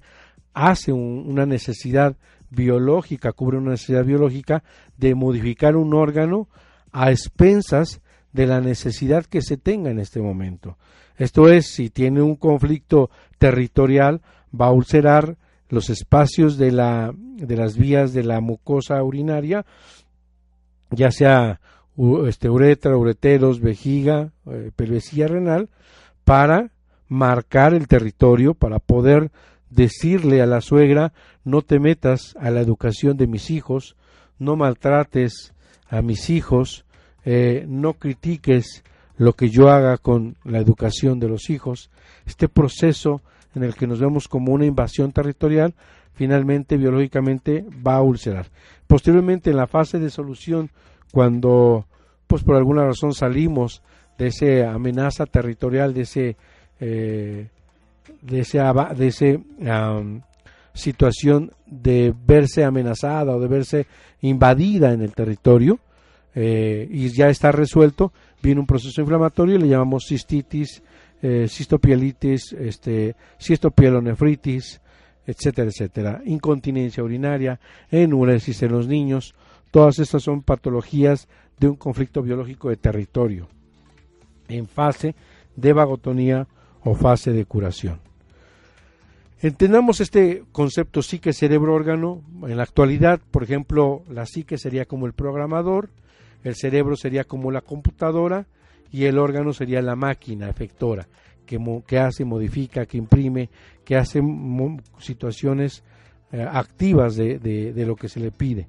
hace 0.53 0.91
una 0.91 1.45
necesidad 1.45 2.15
biológica, 2.49 3.31
cubre 3.31 3.57
una 3.57 3.71
necesidad 3.71 4.05
biológica 4.05 4.63
de 4.97 5.15
modificar 5.15 5.75
un 5.75 5.93
órgano 5.93 6.47
a 6.91 7.11
expensas 7.11 8.01
de 8.33 8.47
la 8.47 8.61
necesidad 8.61 9.25
que 9.25 9.41
se 9.41 9.57
tenga 9.57 9.89
en 9.89 9.99
este 9.99 10.21
momento. 10.21 10.77
Esto 11.17 11.49
es, 11.49 11.67
si 11.67 11.89
tiene 11.89 12.21
un 12.21 12.35
conflicto 12.35 13.09
territorial, 13.37 14.21
va 14.59 14.67
a 14.67 14.71
ulcerar 14.71 15.37
los 15.69 15.89
espacios 15.89 16.57
de, 16.57 16.71
la, 16.71 17.11
de 17.13 17.55
las 17.55 17.77
vías 17.77 18.13
de 18.13 18.23
la 18.23 18.39
mucosa 18.41 19.03
urinaria, 19.03 19.65
ya 20.91 21.11
sea 21.11 21.59
este, 22.27 22.49
uretra, 22.49 22.95
ureteros, 22.95 23.59
vejiga, 23.59 24.31
eh, 24.47 24.71
renal, 25.27 25.69
para 26.23 26.71
marcar 27.07 27.73
el 27.73 27.87
territorio, 27.87 28.53
para 28.53 28.79
poder 28.79 29.31
decirle 29.69 30.41
a 30.41 30.45
la 30.45 30.61
suegra, 30.61 31.13
no 31.43 31.61
te 31.61 31.79
metas 31.79 32.35
a 32.39 32.51
la 32.51 32.61
educación 32.61 33.17
de 33.17 33.27
mis 33.27 33.49
hijos, 33.49 33.95
no 34.37 34.55
maltrates 34.55 35.53
a 35.89 36.01
mis 36.01 36.29
hijos, 36.29 36.85
eh, 37.25 37.65
no 37.67 37.93
critiques 37.93 38.83
lo 39.17 39.33
que 39.33 39.49
yo 39.49 39.69
haga 39.69 39.97
con 39.97 40.37
la 40.45 40.59
educación 40.59 41.19
de 41.19 41.27
los 41.27 41.49
hijos. 41.49 41.89
Este 42.25 42.47
proceso 42.47 43.21
en 43.55 43.63
el 43.63 43.75
que 43.75 43.87
nos 43.87 43.99
vemos 43.99 44.27
como 44.27 44.53
una 44.53 44.65
invasión 44.65 45.11
territorial, 45.11 45.73
finalmente 46.13 46.77
biológicamente 46.77 47.65
va 47.85 47.95
a 47.95 48.01
ulcerar. 48.01 48.47
Posteriormente, 48.87 49.49
en 49.49 49.57
la 49.57 49.67
fase 49.67 49.99
de 49.99 50.09
solución 50.09 50.69
cuando 51.11 51.85
pues 52.29 52.43
por 52.43 52.55
alguna 52.55 52.85
razón 52.85 53.15
salimos 53.15 53.81
de 54.19 54.27
esa 54.27 54.71
amenaza 54.71 55.25
territorial, 55.25 55.95
de 55.95 56.01
ese 56.01 56.37
eh, 56.79 57.47
de 58.21 58.39
ese, 58.39 58.59
de 58.95 59.07
ese 59.07 59.39
situación 60.73 61.51
de 61.65 62.13
verse 62.27 62.63
amenazada 62.63 63.35
o 63.35 63.39
de 63.39 63.47
verse 63.47 63.87
invadida 64.21 64.93
en 64.93 65.01
el 65.01 65.13
territorio 65.13 65.79
eh, 66.35 66.87
y 66.91 67.09
ya 67.09 67.29
está 67.29 67.51
resuelto, 67.51 68.13
viene 68.43 68.61
un 68.61 68.67
proceso 68.67 69.01
inflamatorio, 69.01 69.57
le 69.57 69.67
llamamos 69.67 70.05
cistitis, 70.07 70.83
eh, 71.23 71.47
cistopielitis, 71.49 72.53
este, 72.53 73.15
cistopielonefritis, 73.39 74.81
etcétera, 75.25 75.69
etcétera, 75.69 76.21
incontinencia 76.25 77.03
urinaria, 77.03 77.59
enuresis 77.89 78.61
en 78.61 78.71
los 78.71 78.87
niños, 78.87 79.33
Todas 79.71 79.99
estas 79.99 80.23
son 80.23 80.41
patologías 80.41 81.27
de 81.59 81.67
un 81.67 81.75
conflicto 81.75 82.21
biológico 82.21 82.69
de 82.69 82.77
territorio 82.77 83.47
en 84.47 84.67
fase 84.67 85.15
de 85.55 85.73
vagotonía 85.73 86.47
o 86.83 86.95
fase 86.95 87.31
de 87.31 87.45
curación. 87.45 87.99
Entendamos 89.41 90.01
este 90.01 90.43
concepto 90.51 91.01
psique 91.01 91.33
cerebro 91.33 91.73
órgano. 91.73 92.21
En 92.43 92.57
la 92.57 92.63
actualidad, 92.63 93.21
por 93.31 93.43
ejemplo, 93.43 94.03
la 94.09 94.25
psique 94.25 94.57
sería 94.57 94.85
como 94.85 95.05
el 95.05 95.13
programador, 95.13 95.89
el 96.43 96.55
cerebro 96.55 96.95
sería 96.95 97.23
como 97.23 97.51
la 97.51 97.61
computadora 97.61 98.47
y 98.91 99.05
el 99.05 99.17
órgano 99.17 99.53
sería 99.53 99.81
la 99.81 99.95
máquina 99.95 100.49
efectora 100.49 101.07
que, 101.45 101.97
hace, 101.97 102.25
modifica, 102.25 102.85
que 102.85 102.97
imprime, 102.97 103.49
que 103.83 103.95
hace 103.95 104.21
situaciones 104.99 105.83
eh, 106.31 106.45
activas 106.47 107.15
de 107.15 107.85
lo 107.87 107.95
que 107.95 108.07
se 108.07 108.19
le 108.19 108.31
pide. 108.31 108.67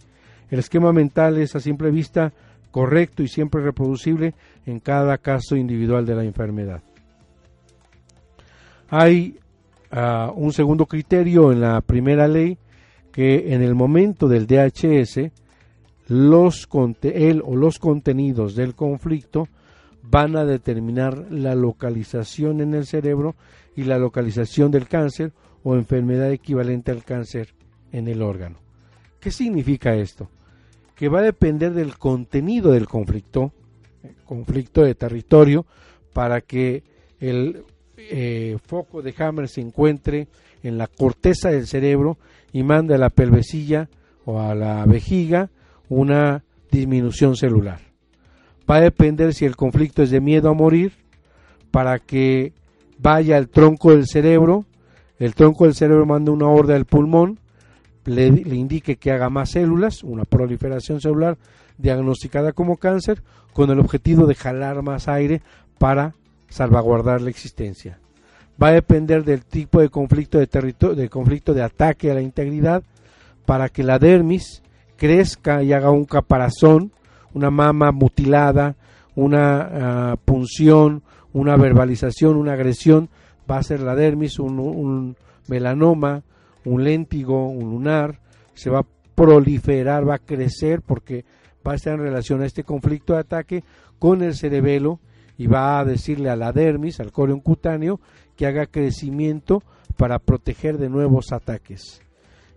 El 0.51 0.59
esquema 0.59 0.93
mental 0.93 1.39
es 1.39 1.55
a 1.55 1.61
simple 1.61 1.91
vista 1.91 2.33
correcto 2.71 3.23
y 3.23 3.29
siempre 3.29 3.63
reproducible 3.63 4.35
en 4.67 4.81
cada 4.81 5.19
caso 5.19 5.57
individual 5.57 6.07
de 6.07 6.15
la 6.15 6.25
enfermedad. 6.25 6.83
Hay 8.89 9.39
uh, 9.93 10.33
un 10.35 10.53
segundo 10.53 10.87
criterio 10.87 11.53
en 11.53 11.61
la 11.61 11.81
primera 11.81 12.27
ley 12.27 12.59
que 13.13 13.55
en 13.55 13.63
el 13.63 13.75
momento 13.75 14.29
del 14.29 14.47
DHS 14.47 15.31
los 16.09 16.69
él 17.03 17.43
o 17.45 17.57
los 17.57 17.79
contenidos 17.79 18.57
del 18.57 18.75
conflicto 18.75 19.49
van 20.03 20.37
a 20.37 20.45
determinar 20.45 21.27
la 21.31 21.55
localización 21.55 22.61
en 22.61 22.75
el 22.75 22.87
cerebro 22.87 23.37
y 23.77 23.85
la 23.85 23.99
localización 23.99 24.71
del 24.73 24.89
cáncer 24.89 25.33
o 25.63 25.77
enfermedad 25.77 26.33
equivalente 26.33 26.91
al 26.91 27.05
cáncer 27.05 27.55
en 27.93 28.09
el 28.09 28.23
órgano. 28.23 28.57
¿Qué 29.21 29.31
significa 29.31 29.95
esto? 29.95 30.29
Que 31.01 31.09
va 31.09 31.21
a 31.21 31.23
depender 31.23 31.73
del 31.73 31.97
contenido 31.97 32.73
del 32.73 32.87
conflicto, 32.87 33.53
conflicto 34.27 34.83
de 34.83 34.95
territorio, 34.95 35.65
para 36.13 36.43
que 36.43 36.83
el 37.19 37.65
eh, 37.97 38.59
foco 38.63 39.01
de 39.01 39.15
Hammer 39.17 39.49
se 39.49 39.63
encuentre 39.63 40.29
en 40.63 40.77
la 40.77 40.89
corteza 40.89 41.49
del 41.49 41.67
cerebro 41.67 42.19
y 42.53 42.63
mande 42.65 42.97
a 42.97 42.99
la 42.99 43.09
pelvecilla 43.09 43.89
o 44.27 44.41
a 44.41 44.55
la 44.55 44.85
vejiga 44.85 45.49
una 45.89 46.45
disminución 46.71 47.35
celular. 47.35 47.81
Va 48.71 48.77
a 48.77 48.83
depender 48.83 49.33
si 49.33 49.47
el 49.47 49.57
conflicto 49.57 50.03
es 50.03 50.11
de 50.11 50.21
miedo 50.21 50.51
a 50.51 50.55
morir, 50.55 50.93
para 51.71 51.99
que 51.99 52.53
vaya 52.99 53.39
al 53.39 53.49
tronco 53.49 53.93
del 53.93 54.07
cerebro, 54.07 54.67
el 55.19 55.35
tronco 55.35 55.65
del 55.65 55.75
cerebro 55.75 56.05
manda 56.05 56.31
una 56.31 56.49
orden 56.49 56.77
al 56.77 56.85
pulmón, 56.85 57.39
le, 58.05 58.27
indique 58.27 58.97
que 58.97 59.13
haga 59.13 59.31
más 59.31 59.51
células, 59.51 60.03
una 60.03 60.25
proliferación 60.25 61.01
celular 61.01 61.39
diagnosticada 61.79 62.53
como 62.53 62.77
cáncer, 62.77 63.23
con 63.53 63.71
el 63.71 63.81
objetivo 63.81 64.27
de 64.27 64.35
jalar 64.35 64.83
más 64.83 65.09
aire 65.09 65.43
para 65.79 66.15
salvaguardar 66.49 67.21
la 67.21 67.31
existencia. 67.31 67.99
Va 68.63 68.69
a 68.69 68.73
depender 68.73 69.25
del 69.25 69.45
tipo 69.45 69.81
de 69.81 69.89
conflicto 69.89 70.39
de, 70.39 70.47
de 70.95 71.09
conflicto 71.09 71.55
de 71.55 71.63
ataque 71.63 72.11
a 72.11 72.15
la 72.15 72.21
integridad 72.21 72.83
para 73.47 73.69
que 73.69 73.83
la 73.83 73.99
dermis 73.99 74.63
crezca 74.97 75.63
y 75.63 75.73
haga 75.73 75.91
un 75.91 76.05
caparazón, 76.05 76.93
una 77.33 77.51
mama 77.51 77.91
mutilada, 77.91 78.77
una 79.15 79.61
ah, 80.13 80.17
punción, 80.25 81.03
una 81.33 81.57
verbalización, 81.57 82.37
una 82.37 82.53
agresión, 82.53 83.09
va 83.51 83.59
a 83.59 83.63
ser 83.63 83.81
la 83.81 83.95
dermis, 83.95 84.39
un, 84.39 85.17
melanoma, 85.49 86.23
un 86.65 86.85
léntigo, 86.85 87.49
un 87.49 87.71
lunar, 87.71 88.21
se 88.55 88.71
va 88.71 88.81
a 88.81 88.87
proliferar, 89.15 90.09
va 90.09 90.17
a 90.17 90.19
crecer 90.19 90.83
porque 90.83 91.25
va 91.67 91.73
a 91.73 91.77
estar 91.77 91.95
en 91.95 92.01
relación 92.01 92.43
a 92.43 92.47
este 92.47 92.65
conflicto 92.65 93.15
de 93.15 93.21
ataque 93.21 93.65
con 93.99 94.23
el 94.23 94.35
cerebelo 94.35 95.01
y 95.37 95.47
va 95.47 95.79
a 95.79 95.85
decirle 95.85 96.31
a 96.31 96.37
la 96.37 96.53
dermis, 96.53 97.01
al 97.01 97.13
corion 97.13 97.41
cutáneo, 97.41 98.01
que 98.37 98.47
haga 98.47 98.67
crecimiento 98.67 99.63
para 99.97 100.19
proteger 100.19 100.79
de 100.79 100.89
nuevos 100.89 101.33
ataques. 101.33 102.03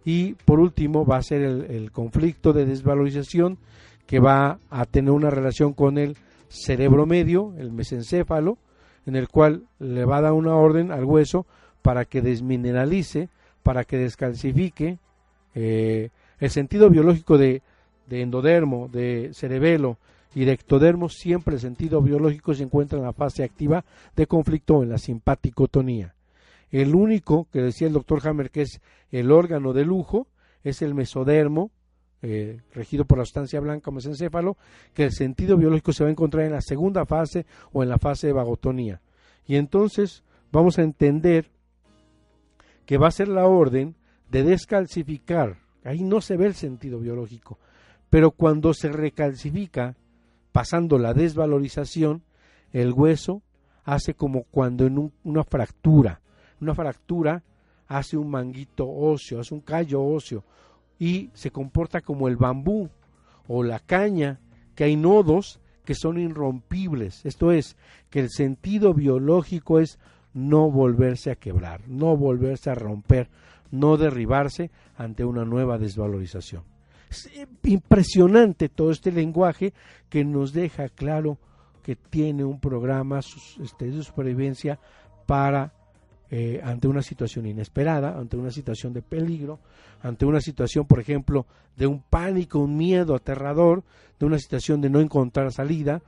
Y 0.06 0.34
por 0.46 0.60
último 0.60 1.06
va 1.06 1.18
a 1.18 1.24
ser 1.24 1.42
el, 1.42 1.92
conflicto 1.92 2.54
de 2.54 2.66
desvalorización 2.66 3.58
que 4.06 4.20
va 4.20 4.60
a 4.70 4.86
tener 4.86 5.12
una 5.12 5.30
relación 5.30 5.74
con 5.74 5.98
el 5.98 6.18
cerebro 6.50 7.06
medio, 7.06 7.54
el 7.58 7.72
mesencéfalo, 7.72 8.58
en 9.06 9.16
el 9.16 9.28
cual 9.30 9.64
le 9.80 10.06
va 10.06 10.18
a 10.18 10.22
dar 10.22 10.34
una 10.34 10.56
orden 10.56 10.92
al 10.92 11.06
hueso 11.06 11.46
para 11.82 12.06
que 12.06 12.22
desmineralice, 12.22 13.30
para 13.64 13.86
que 13.86 13.98
descalcifique. 13.98 15.00
Eh, 15.56 16.10
el 16.40 16.50
sentido 16.50 16.90
biológico 16.90 17.38
de, 17.38 17.62
de, 18.08 18.22
endodermo, 18.22 18.90
de 18.90 19.32
cerebelo 19.34 19.98
y 20.36 20.46
de 20.46 20.52
ectodermo, 20.52 21.10
siempre 21.10 21.56
el 21.56 21.62
sentido 21.62 22.02
biológico 22.02 22.54
se 22.54 22.64
encuentra 22.64 23.00
en 23.00 23.06
la 23.06 23.14
fase 23.14 23.44
activa 23.44 23.86
de 24.16 24.28
conflicto 24.28 24.84
en 24.84 24.90
la 24.90 24.98
simpaticotonía. 24.98 26.14
El 26.72 26.96
único 26.96 27.48
que 27.52 27.62
decía 27.62 27.88
el 27.88 27.94
doctor 27.94 28.28
Hammer 28.28 28.50
que 28.50 28.64
es 28.64 28.82
el 29.12 29.32
órgano 29.32 29.74
de 29.74 29.86
lujo 29.86 30.28
es 30.64 30.82
el 30.82 30.96
mesodermo, 30.96 31.72
eh, 32.24 32.62
regido 32.74 33.06
por 33.06 33.18
la 33.18 33.26
sustancia 33.26 33.60
blanca 33.60 33.92
o 33.92 33.94
mesencéfalo, 33.94 34.58
que 34.94 35.04
el 35.04 35.12
sentido 35.12 35.58
biológico 35.58 35.94
se 35.94 36.04
va 36.04 36.08
a 36.08 36.12
encontrar 36.12 36.46
en 36.46 36.54
la 36.54 36.62
segunda 36.62 37.06
fase 37.06 37.46
o 37.74 37.84
en 37.84 37.90
la 37.90 38.00
fase 38.00 38.28
de 38.28 38.34
vagotonía. 38.34 39.02
Y 39.46 39.58
entonces 39.58 40.24
vamos 40.52 40.80
a 40.80 40.84
entender 40.84 41.52
que 42.86 42.98
va 42.98 43.08
a 43.08 43.12
ser 43.12 43.28
la 43.28 43.46
orden 43.46 43.96
de 44.30 44.44
descalcificar. 44.44 45.58
Ahí 45.84 46.04
no 46.04 46.22
se 46.22 46.38
ve 46.38 46.48
el 46.48 46.54
sentido 46.54 47.00
biológico, 47.00 47.60
pero 48.10 48.32
cuando 48.32 48.74
se 48.74 48.90
recalcifica, 48.92 49.96
pasando 50.52 50.98
la 50.98 51.14
desvalorización, 51.14 52.24
el 52.72 52.94
hueso 52.94 53.42
hace 53.84 54.14
como 54.14 54.44
cuando 54.44 54.86
en 54.86 55.12
una 55.24 55.44
fractura 55.44 56.22
una 56.64 56.74
fractura 56.74 57.44
hace 57.88 58.18
un 58.18 58.30
manguito 58.30 58.90
óseo, 58.90 59.40
hace 59.40 59.54
un 59.54 59.62
callo 59.62 60.02
óseo 60.02 60.44
y 60.98 61.30
se 61.34 61.52
comporta 61.52 62.02
como 62.02 62.28
el 62.28 62.38
bambú 62.38 62.90
o 63.48 63.64
la 63.64 63.80
caña, 63.80 64.40
que 64.74 64.86
hay 64.86 64.96
nodos 64.96 65.60
que 65.84 65.96
son 65.96 66.18
irrompibles. 66.18 67.26
Esto 67.26 67.52
es, 67.52 67.76
que 68.10 68.22
el 68.22 68.30
sentido 68.30 68.94
biológico 68.94 69.80
es 69.80 70.00
no 70.34 70.70
volverse 70.70 71.32
a 71.32 71.36
quebrar, 71.36 71.88
no 71.88 72.18
volverse 72.18 72.70
a 72.70 72.76
romper, 72.76 73.30
no 73.72 73.98
derribarse 73.98 74.72
ante 74.98 75.24
una 75.26 75.46
nueva 75.46 75.78
desvalorización. 75.78 76.64
Es 77.10 77.30
impresionante 77.64 78.70
todo 78.70 78.92
este 78.92 79.12
lenguaje 79.12 79.74
que 80.10 80.24
nos 80.26 80.54
deja 80.54 80.90
claro 80.90 81.38
que 81.84 81.96
tiene 81.96 82.44
un 82.44 82.60
programa 82.60 83.20
este, 83.20 83.92
de 83.92 84.04
supervivencia 84.04 84.80
para 85.26 85.74
eh, 86.32 86.60
ante 86.64 86.88
una 86.88 87.04
situación 87.04 87.46
inesperada, 87.46 88.18
ante 88.18 88.38
una 88.38 88.50
situación 88.50 88.94
de 88.94 89.04
peligro, 89.04 89.60
ante 90.02 90.26
una 90.26 90.42
situación, 90.42 90.88
por 90.88 91.00
ejemplo, 91.00 91.46
de 91.76 91.86
un 91.86 92.02
pánico, 92.02 92.60
un 92.60 92.76
miedo 92.76 93.14
aterrador, 93.14 93.84
de 94.20 94.26
una 94.26 94.40
situación 94.40 94.82
de 94.82 94.90
no 94.90 95.00
encontrar 95.00 95.52
salida, 95.52 96.02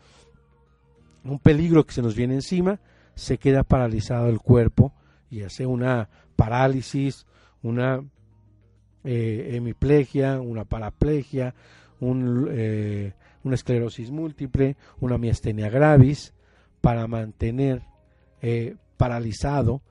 un 1.24 1.38
peligro 1.40 1.86
que 1.86 1.94
se 1.94 2.02
nos 2.02 2.16
viene 2.16 2.36
encima, 2.36 2.80
se 3.16 3.38
queda 3.38 3.64
paralizado 3.64 4.30
el 4.30 4.40
cuerpo 4.40 4.94
y 5.30 5.42
hace 5.42 5.66
una 5.66 6.10
parálisis, 6.36 7.26
una 7.64 8.04
eh, 9.04 9.52
hemiplegia, 9.54 10.40
una 10.40 10.66
paraplegia, 10.66 11.56
un, 12.00 12.48
eh, 12.52 13.14
una 13.44 13.56
esclerosis 13.56 14.12
múltiple, 14.12 14.76
una 15.00 15.18
miastenia 15.18 15.70
gravis, 15.70 16.34
para 16.82 17.08
mantener 17.08 17.82
paralizado 18.96 19.82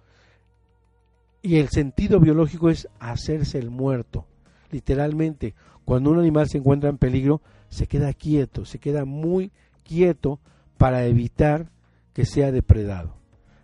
y 1.45 1.59
el 1.59 1.69
sentido 1.69 2.21
biológico 2.21 2.71
es 2.71 2.89
hacerse 2.99 3.59
el 3.59 3.69
muerto. 3.69 4.27
Literalmente, 4.71 5.55
cuando 5.85 6.11
un 6.11 6.19
animal 6.19 6.49
se 6.49 6.57
encuentra 6.57 6.89
en 6.89 6.97
peligro, 6.97 7.43
se 7.69 7.87
queda 7.87 8.15
quieto, 8.15 8.65
se 8.65 8.79
queda 8.79 9.05
muy 9.05 9.53
quieto 9.83 10.41
para 10.79 11.05
evitar 11.05 11.71
que 12.15 12.25
sea 12.25 12.53
depredado. 12.53 13.17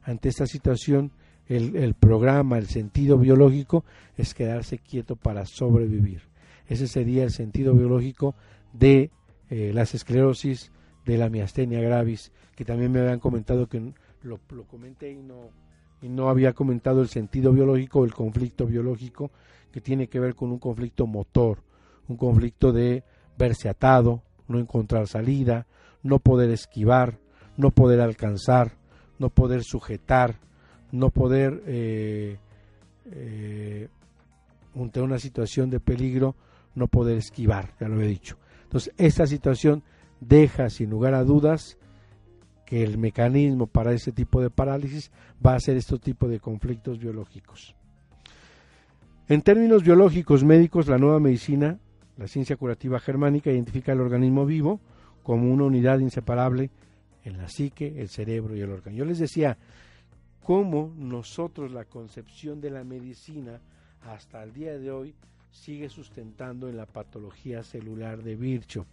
Ante 0.02 0.28
esta 0.28 0.46
situación, 0.46 1.12
el, 1.46 1.94
programa, 1.94 2.58
el 2.58 2.66
sentido 2.66 3.18
biológico 3.18 3.84
es 4.16 4.34
quedarse 4.34 4.78
quieto 4.78 5.16
para 5.16 5.46
sobrevivir. 5.46 6.22
Ese 6.68 6.86
sería 6.86 7.24
el 7.24 7.32
sentido 7.32 7.74
biológico 7.74 8.34
de 8.72 9.10
eh, 9.48 9.72
las 9.74 9.94
esclerosis, 9.94 10.70
de 11.04 11.16
la 11.18 11.28
miastenia 11.28 11.80
gravis, 11.80 12.30
que 12.54 12.64
también 12.64 12.92
me 12.92 13.00
habían 13.00 13.18
comentado 13.18 13.68
que 13.68 13.92
lo, 14.22 14.38
lo 14.50 14.64
comenté 14.64 15.10
y 15.10 15.22
no, 15.22 15.50
y 16.02 16.08
no 16.08 16.28
había 16.28 16.52
comentado 16.52 17.02
el 17.02 17.08
sentido 17.08 17.52
biológico, 17.52 18.04
el 18.04 18.14
conflicto 18.14 18.66
biológico, 18.66 19.32
que 19.72 19.80
tiene 19.80 20.08
que 20.08 20.20
ver 20.20 20.34
con 20.34 20.52
un 20.52 20.58
conflicto 20.58 21.06
motor, 21.06 21.58
un 22.08 22.16
conflicto 22.16 22.72
de 22.72 23.02
verse 23.36 23.68
atado, 23.68 24.22
no 24.46 24.58
encontrar 24.58 25.08
salida, 25.08 25.66
no 26.02 26.18
poder 26.18 26.50
esquivar, 26.50 27.18
no 27.56 27.70
poder 27.70 28.00
alcanzar, 28.00 28.72
no 29.18 29.30
poder 29.30 29.64
sujetar, 29.64 30.36
no 30.92 31.10
poder, 31.10 31.62
eh, 31.66 32.38
eh, 33.12 33.88
ante 34.74 35.00
una 35.00 35.18
situación 35.18 35.70
de 35.70 35.80
peligro, 35.80 36.34
no 36.74 36.88
poder 36.88 37.18
esquivar, 37.18 37.74
ya 37.80 37.88
lo 37.88 38.00
he 38.00 38.06
dicho. 38.06 38.36
Entonces, 38.64 38.94
esta 38.96 39.26
situación 39.26 39.82
deja 40.20 40.70
sin 40.70 40.90
lugar 40.90 41.14
a 41.14 41.24
dudas 41.24 41.76
que 42.64 42.84
el 42.84 42.98
mecanismo 42.98 43.66
para 43.66 43.92
ese 43.92 44.12
tipo 44.12 44.40
de 44.40 44.48
parálisis 44.48 45.10
va 45.44 45.54
a 45.54 45.60
ser 45.60 45.76
este 45.76 45.98
tipo 45.98 46.28
de 46.28 46.38
conflictos 46.38 46.98
biológicos. 47.00 47.74
En 49.28 49.42
términos 49.42 49.82
biológicos 49.82 50.44
médicos, 50.44 50.88
la 50.88 50.98
nueva 50.98 51.18
medicina, 51.20 51.78
la 52.16 52.28
ciencia 52.28 52.56
curativa 52.56 53.00
germánica, 53.00 53.50
identifica 53.50 53.92
el 53.92 54.00
organismo 54.00 54.46
vivo 54.46 54.80
como 55.22 55.52
una 55.52 55.64
unidad 55.64 55.98
inseparable 55.98 56.70
en 57.24 57.38
la 57.38 57.48
psique, 57.48 58.00
el 58.00 58.08
cerebro 58.08 58.56
y 58.56 58.60
el 58.60 58.70
órgano. 58.70 58.96
Yo 58.96 59.04
les 59.04 59.18
decía 59.18 59.56
cómo 60.42 60.92
nosotros 60.96 61.72
la 61.72 61.84
concepción 61.84 62.60
de 62.60 62.70
la 62.70 62.84
medicina 62.84 63.60
hasta 64.02 64.42
el 64.42 64.52
día 64.52 64.78
de 64.78 64.90
hoy 64.90 65.14
sigue 65.50 65.88
sustentando 65.88 66.68
en 66.68 66.76
la 66.76 66.86
patología 66.86 67.62
celular 67.62 68.22
de 68.22 68.36
Virchow 68.36 68.86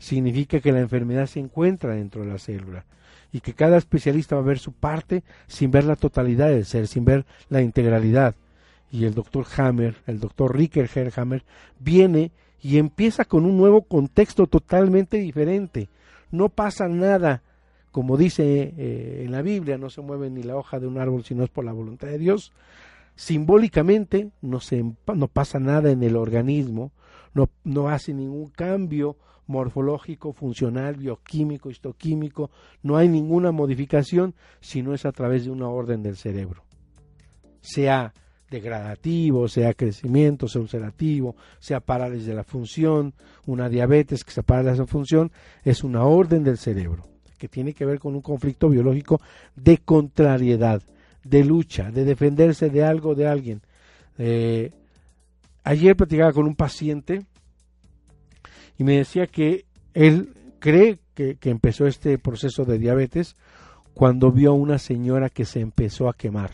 significa 0.00 0.60
que 0.60 0.72
la 0.72 0.80
enfermedad 0.80 1.26
se 1.26 1.38
encuentra 1.38 1.94
dentro 1.94 2.22
de 2.22 2.28
la 2.28 2.38
célula 2.38 2.84
y 3.32 3.40
que 3.40 3.54
cada 3.54 3.76
especialista 3.76 4.34
va 4.34 4.42
a 4.42 4.44
ver 4.44 4.58
su 4.58 4.72
parte 4.72 5.22
sin 5.46 5.70
ver 5.70 5.84
la 5.84 5.94
totalidad 5.94 6.48
del 6.48 6.64
ser, 6.64 6.88
sin 6.88 7.04
ver 7.04 7.26
la 7.48 7.62
integralidad. 7.62 8.34
Y 8.90 9.04
el 9.04 9.14
doctor 9.14 9.46
Hammer, 9.56 9.94
el 10.06 10.18
doctor 10.18 10.56
Ricker 10.56 10.90
Hammer, 11.14 11.44
viene 11.78 12.32
y 12.60 12.78
empieza 12.78 13.24
con 13.24 13.44
un 13.44 13.56
nuevo 13.56 13.82
contexto 13.82 14.48
totalmente 14.48 15.18
diferente. 15.18 15.88
No 16.32 16.48
pasa 16.48 16.88
nada, 16.88 17.42
como 17.90 18.16
dice 18.16 18.74
eh, 18.76 19.22
en 19.24 19.32
la 19.32 19.42
Biblia, 19.42 19.78
no 19.78 19.90
se 19.90 20.00
mueve 20.00 20.30
ni 20.30 20.42
la 20.42 20.56
hoja 20.56 20.78
de 20.78 20.86
un 20.86 20.98
árbol 20.98 21.24
si 21.24 21.34
no 21.34 21.44
es 21.44 21.50
por 21.50 21.64
la 21.64 21.72
voluntad 21.72 22.08
de 22.08 22.18
Dios. 22.18 22.52
Simbólicamente 23.16 24.30
no, 24.40 24.60
se, 24.60 24.82
no 24.82 25.28
pasa 25.28 25.58
nada 25.58 25.90
en 25.90 26.02
el 26.02 26.16
organismo, 26.16 26.92
no, 27.34 27.50
no 27.64 27.88
hace 27.88 28.14
ningún 28.14 28.48
cambio 28.48 29.16
morfológico, 29.46 30.32
funcional, 30.32 30.94
bioquímico, 30.94 31.70
histoquímico, 31.70 32.50
no 32.82 32.96
hay 32.96 33.08
ninguna 33.08 33.50
modificación 33.50 34.34
si 34.60 34.80
no 34.82 34.94
es 34.94 35.04
a 35.04 35.12
través 35.12 35.44
de 35.44 35.50
una 35.50 35.68
orden 35.68 36.02
del 36.02 36.16
cerebro. 36.16 36.62
Sea 37.60 38.14
degradativo, 38.48 39.48
sea 39.48 39.74
crecimiento, 39.74 40.48
sea 40.48 40.62
ulcerativo, 40.62 41.34
sea 41.58 41.80
parálisis 41.80 42.26
de 42.26 42.34
la 42.34 42.44
función, 42.44 43.14
una 43.44 43.68
diabetes 43.68 44.24
que 44.24 44.30
se 44.30 44.42
de 44.42 44.72
esa 44.72 44.86
función, 44.86 45.32
es 45.64 45.82
una 45.82 46.04
orden 46.04 46.44
del 46.44 46.56
cerebro 46.56 47.10
que 47.40 47.48
tiene 47.48 47.72
que 47.72 47.86
ver 47.86 47.98
con 47.98 48.14
un 48.14 48.20
conflicto 48.20 48.68
biológico 48.68 49.18
de 49.56 49.78
contrariedad, 49.78 50.82
de 51.24 51.42
lucha, 51.42 51.90
de 51.90 52.04
defenderse 52.04 52.68
de 52.68 52.84
algo, 52.84 53.14
de 53.14 53.26
alguien. 53.26 53.62
Eh, 54.18 54.70
ayer 55.64 55.96
platicaba 55.96 56.34
con 56.34 56.46
un 56.46 56.54
paciente 56.54 57.24
y 58.76 58.84
me 58.84 58.98
decía 58.98 59.26
que 59.26 59.64
él 59.94 60.34
cree 60.58 60.98
que, 61.14 61.38
empezó 61.44 61.86
este 61.86 62.18
proceso 62.18 62.66
de 62.66 62.78
diabetes 62.78 63.36
cuando 63.94 64.30
vio 64.30 64.50
a 64.50 64.54
una 64.54 64.78
señora 64.78 65.30
que 65.30 65.46
se 65.46 65.60
empezó 65.60 66.08
a 66.08 66.14
quemar 66.14 66.52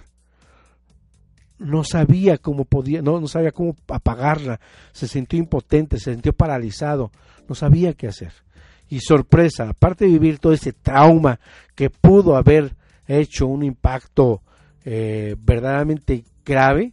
no 1.58 1.84
sabía 1.84 2.36
cómo 2.36 2.66
podía, 2.66 3.00
no 3.00 3.26
sabía 3.28 3.50
cómo 3.50 3.74
apagarla, 3.88 4.60
se 4.92 5.08
sintió 5.08 5.38
impotente, 5.38 5.98
se 5.98 6.12
sintió 6.12 6.34
paralizado, 6.34 7.10
no 7.48 7.54
sabía 7.54 7.94
qué 7.94 8.08
hacer. 8.08 8.45
Y 8.88 9.00
sorpresa, 9.00 9.68
aparte 9.68 10.04
de 10.04 10.12
vivir 10.12 10.38
todo 10.38 10.52
ese 10.52 10.72
trauma 10.72 11.40
que 11.74 11.90
pudo 11.90 12.36
haber 12.36 12.74
hecho 13.08 13.46
un 13.46 13.62
impacto 13.62 14.42
eh, 14.84 15.34
verdaderamente 15.38 16.24
grave, 16.44 16.92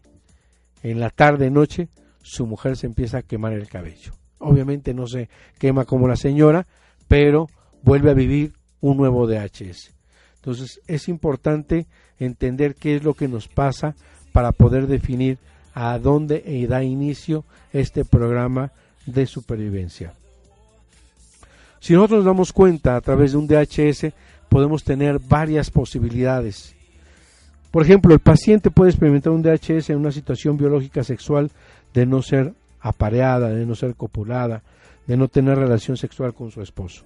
en 0.81 0.99
la 0.99 1.09
tarde 1.09 1.49
noche 1.49 1.89
su 2.21 2.45
mujer 2.45 2.77
se 2.77 2.87
empieza 2.87 3.19
a 3.19 3.21
quemar 3.21 3.53
el 3.53 3.67
cabello. 3.67 4.13
Obviamente 4.39 4.93
no 4.93 5.07
se 5.07 5.29
quema 5.57 5.85
como 5.85 6.07
la 6.07 6.15
señora, 6.15 6.67
pero 7.07 7.47
vuelve 7.83 8.11
a 8.11 8.15
vivir 8.15 8.53
un 8.81 8.97
nuevo 8.97 9.27
DHS. 9.27 9.93
Entonces 10.35 10.81
es 10.87 11.07
importante 11.07 11.87
entender 12.19 12.75
qué 12.75 12.95
es 12.95 13.03
lo 13.03 13.13
que 13.13 13.27
nos 13.27 13.47
pasa 13.47 13.95
para 14.31 14.51
poder 14.51 14.87
definir 14.87 15.37
a 15.73 15.97
dónde 15.99 16.65
da 16.67 16.83
inicio 16.83 17.45
este 17.71 18.03
programa 18.05 18.71
de 19.05 19.25
supervivencia. 19.25 20.13
Si 21.83 21.91
nosotros 21.91 22.19
nos 22.19 22.25
damos 22.27 22.53
cuenta 22.53 22.95
a 22.95 23.01
través 23.01 23.33
de 23.33 23.37
un 23.39 23.45
DHS, 23.45 24.13
podemos 24.47 24.85
tener 24.85 25.19
varias 25.19 25.69
posibilidades. 25.69 26.73
Por 27.71 27.83
ejemplo, 27.83 28.13
el 28.13 28.21
paciente 28.21 28.71
puede 28.71 28.91
experimentar 28.91 29.33
un 29.33 29.41
DHS 29.41 29.89
en 29.89 29.97
una 29.97 30.13
situación 30.13 30.55
biológica 30.55 31.03
sexual 31.03 31.51
de 31.93 32.05
no 32.05 32.21
ser 32.21 32.53
apareada, 32.79 33.49
de 33.49 33.65
no 33.65 33.75
ser 33.75 33.95
copulada, 33.95 34.63
de 35.07 35.17
no 35.17 35.27
tener 35.27 35.57
relación 35.57 35.97
sexual 35.97 36.33
con 36.33 36.51
su 36.51 36.61
esposo. 36.61 37.03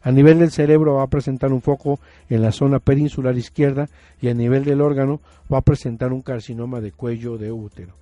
A 0.00 0.12
nivel 0.12 0.38
del 0.38 0.52
cerebro 0.52 0.94
va 0.94 1.02
a 1.02 1.08
presentar 1.08 1.52
un 1.52 1.60
foco 1.60 1.98
en 2.30 2.40
la 2.40 2.52
zona 2.52 2.78
peninsular 2.78 3.36
izquierda 3.36 3.88
y 4.22 4.28
a 4.28 4.34
nivel 4.34 4.64
del 4.64 4.80
órgano 4.80 5.18
va 5.52 5.58
a 5.58 5.62
presentar 5.62 6.12
un 6.12 6.22
carcinoma 6.22 6.80
de 6.80 6.92
cuello 6.92 7.36
de 7.36 7.50
útero. 7.50 7.94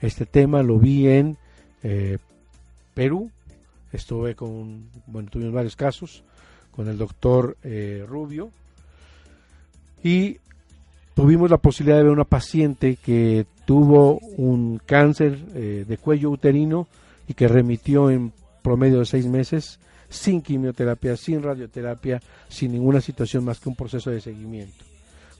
Este 0.00 0.24
tema 0.24 0.62
lo 0.62 0.78
vi 0.78 1.06
en 1.06 1.36
eh, 1.82 2.16
Perú, 2.94 3.30
estuve 3.92 4.34
con, 4.34 4.88
bueno, 5.06 5.28
tuvimos 5.30 5.54
varios 5.54 5.76
casos 5.76 6.22
con 6.70 6.88
el 6.88 6.96
doctor 6.96 7.56
eh, 7.62 8.04
Rubio 8.06 8.50
y 10.02 10.38
tuvimos 11.14 11.50
la 11.50 11.58
posibilidad 11.58 11.98
de 11.98 12.04
ver 12.04 12.12
una 12.12 12.24
paciente 12.24 12.96
que 12.96 13.46
tuvo 13.64 14.18
un 14.36 14.80
cáncer 14.84 15.38
eh, 15.54 15.84
de 15.86 15.96
cuello 15.98 16.30
uterino 16.30 16.88
y 17.28 17.34
que 17.34 17.48
remitió 17.48 18.10
en 18.10 18.32
promedio 18.62 19.00
de 19.00 19.06
seis 19.06 19.26
meses 19.26 19.78
sin 20.08 20.42
quimioterapia, 20.42 21.16
sin 21.16 21.42
radioterapia, 21.42 22.20
sin 22.48 22.72
ninguna 22.72 23.00
situación 23.00 23.44
más 23.44 23.60
que 23.60 23.68
un 23.68 23.76
proceso 23.76 24.10
de 24.10 24.20
seguimiento. 24.20 24.84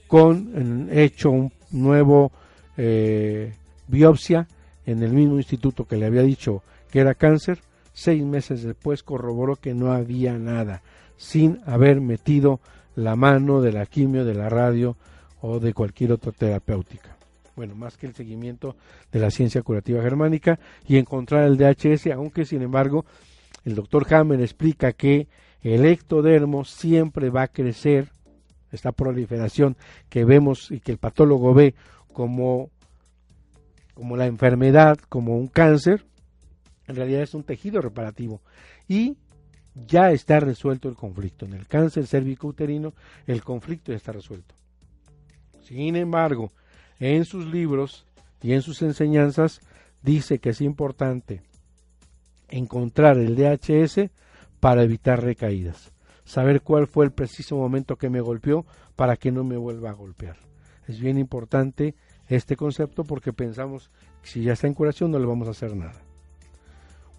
Con 0.06 0.88
hecho 0.92 1.30
un 1.30 1.52
nuevo 1.70 2.32
eh, 2.76 3.52
biopsia 3.88 4.46
en 4.86 5.02
el 5.02 5.12
mismo 5.12 5.36
instituto 5.36 5.84
que 5.84 5.96
le 5.96 6.06
había 6.06 6.22
dicho 6.22 6.62
que 6.90 7.00
era 7.00 7.14
cáncer, 7.14 7.60
seis 7.92 8.24
meses 8.24 8.62
después 8.62 9.02
corroboró 9.02 9.56
que 9.56 9.74
no 9.74 9.92
había 9.92 10.38
nada, 10.38 10.82
sin 11.16 11.60
haber 11.66 12.00
metido 12.00 12.60
la 12.94 13.16
mano 13.16 13.60
de 13.60 13.72
la 13.72 13.86
quimio, 13.86 14.24
de 14.24 14.34
la 14.34 14.48
radio 14.48 14.96
o 15.40 15.58
de 15.60 15.72
cualquier 15.72 16.12
otra 16.12 16.32
terapéutica. 16.32 17.16
Bueno, 17.56 17.74
más 17.74 17.96
que 17.96 18.06
el 18.06 18.14
seguimiento 18.14 18.76
de 19.12 19.20
la 19.20 19.30
ciencia 19.30 19.62
curativa 19.62 20.02
germánica 20.02 20.58
y 20.86 20.96
encontrar 20.96 21.44
el 21.44 21.56
DHS, 21.56 22.08
aunque 22.14 22.44
sin 22.44 22.62
embargo 22.62 23.04
el 23.64 23.74
doctor 23.74 24.06
Hammer 24.14 24.40
explica 24.40 24.92
que 24.92 25.28
el 25.62 25.84
ectodermo 25.84 26.64
siempre 26.64 27.28
va 27.28 27.42
a 27.42 27.48
crecer, 27.48 28.08
esta 28.72 28.92
proliferación 28.92 29.76
que 30.08 30.24
vemos 30.24 30.70
y 30.70 30.80
que 30.80 30.92
el 30.92 30.98
patólogo 30.98 31.52
ve 31.54 31.74
como, 32.12 32.70
como 33.94 34.16
la 34.16 34.26
enfermedad, 34.26 34.96
como 35.08 35.36
un 35.36 35.48
cáncer, 35.48 36.04
en 36.90 36.96
realidad 36.96 37.22
es 37.22 37.34
un 37.34 37.44
tejido 37.44 37.80
reparativo 37.80 38.40
y 38.88 39.16
ya 39.74 40.10
está 40.10 40.40
resuelto 40.40 40.88
el 40.88 40.96
conflicto. 40.96 41.46
En 41.46 41.54
el 41.54 41.66
cáncer 41.66 42.06
cérvico-uterino 42.06 42.92
el 43.26 43.42
conflicto 43.42 43.92
ya 43.92 43.96
está 43.96 44.12
resuelto. 44.12 44.54
Sin 45.62 45.96
embargo, 45.96 46.52
en 46.98 47.24
sus 47.24 47.46
libros 47.46 48.06
y 48.42 48.52
en 48.52 48.62
sus 48.62 48.82
enseñanzas 48.82 49.60
dice 50.02 50.38
que 50.38 50.50
es 50.50 50.60
importante 50.60 51.42
encontrar 52.48 53.18
el 53.18 53.36
DHS 53.36 54.10
para 54.58 54.82
evitar 54.82 55.22
recaídas. 55.22 55.92
Saber 56.24 56.62
cuál 56.62 56.86
fue 56.86 57.04
el 57.04 57.12
preciso 57.12 57.56
momento 57.56 57.96
que 57.96 58.10
me 58.10 58.20
golpeó 58.20 58.66
para 58.96 59.16
que 59.16 59.32
no 59.32 59.44
me 59.44 59.56
vuelva 59.56 59.90
a 59.90 59.94
golpear. 59.94 60.36
Es 60.86 61.00
bien 61.00 61.18
importante 61.18 61.94
este 62.28 62.56
concepto 62.56 63.04
porque 63.04 63.32
pensamos 63.32 63.90
que 64.22 64.28
si 64.28 64.42
ya 64.42 64.52
está 64.52 64.66
en 64.66 64.74
curación 64.74 65.10
no 65.10 65.18
le 65.18 65.26
vamos 65.26 65.48
a 65.48 65.52
hacer 65.52 65.74
nada. 65.74 66.09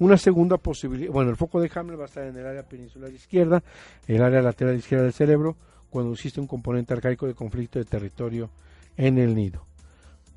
Una 0.01 0.17
segunda 0.17 0.57
posibilidad, 0.57 1.13
bueno, 1.13 1.29
el 1.29 1.35
foco 1.35 1.61
de 1.61 1.69
Hamlet 1.75 1.99
va 1.99 2.05
a 2.05 2.07
estar 2.07 2.25
en 2.25 2.35
el 2.35 2.43
área 2.43 2.63
peninsular 2.63 3.11
izquierda, 3.13 3.61
el 4.07 4.23
área 4.23 4.41
lateral 4.41 4.75
izquierda 4.75 5.03
del 5.03 5.13
cerebro, 5.13 5.55
cuando 5.91 6.13
existe 6.13 6.41
un 6.41 6.47
componente 6.47 6.91
arcaico 6.95 7.27
de 7.27 7.35
conflicto 7.35 7.77
de 7.77 7.85
territorio 7.85 8.49
en 8.97 9.19
el 9.19 9.35
nido. 9.35 9.63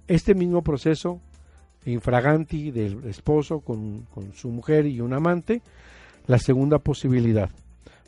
Este 0.06 0.34
mismo 0.34 0.60
proceso 0.60 1.18
infraganti 1.86 2.72
del 2.72 3.06
esposo 3.06 3.60
con, 3.60 4.06
su 4.34 4.50
mujer 4.50 4.84
y 4.84 5.00
un 5.00 5.14
amante. 5.14 5.62
La 6.26 6.38
segunda 6.38 6.78
posibilidad. 6.78 7.48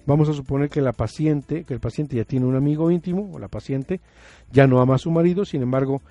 Vamos 0.04 0.28
a 0.28 0.34
suponer 0.34 0.68
que 0.68 0.82
la 0.82 0.92
paciente, 0.92 1.64
que 1.64 1.72
el 1.72 1.80
paciente 1.80 2.16
ya 2.16 2.24
tiene 2.24 2.44
un 2.44 2.56
amigo 2.56 2.90
íntimo, 2.90 3.30
o 3.32 3.38
la 3.38 3.48
paciente 3.48 4.02
ya 4.52 4.66
no 4.66 4.78
ama 4.82 4.96
a 4.96 4.98
su 4.98 5.10
marido, 5.10 5.46
sin 5.46 5.62
embargo, 5.62 6.02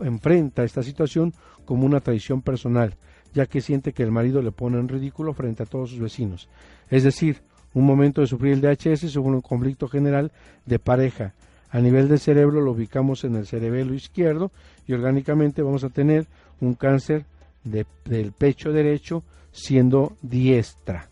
enfrenta 0.00 0.64
esta 0.64 0.82
situación 0.82 1.32
como 1.64 1.86
una 1.86 2.00
traición 2.00 2.42
personal, 2.42 2.94
ya 3.34 3.46
que 3.46 3.60
siente 3.60 3.92
que 3.92 4.02
el 4.02 4.10
marido 4.10 4.42
le 4.42 4.52
pone 4.52 4.78
en 4.78 4.88
ridículo 4.88 5.32
frente 5.32 5.62
a 5.62 5.66
todos 5.66 5.90
sus 5.90 6.00
vecinos. 6.00 6.48
Es 6.90 7.02
decir, 7.04 7.42
un 7.74 7.84
momento 7.84 8.20
de 8.20 8.26
sufrir 8.26 8.54
el 8.54 8.60
DHS 8.60 9.12
según 9.12 9.34
un 9.34 9.42
conflicto 9.42 9.88
general 9.88 10.32
de 10.64 10.78
pareja. 10.78 11.34
A 11.70 11.80
nivel 11.80 12.08
del 12.08 12.20
cerebro 12.20 12.60
lo 12.60 12.72
ubicamos 12.72 13.24
en 13.24 13.36
el 13.36 13.46
cerebelo 13.46 13.92
izquierdo 13.92 14.50
y 14.86 14.94
orgánicamente 14.94 15.62
vamos 15.62 15.84
a 15.84 15.90
tener 15.90 16.26
un 16.60 16.74
cáncer 16.74 17.26
del 17.64 18.32
pecho 18.32 18.72
derecho 18.72 19.24
siendo 19.52 20.16
diestra. 20.22 21.08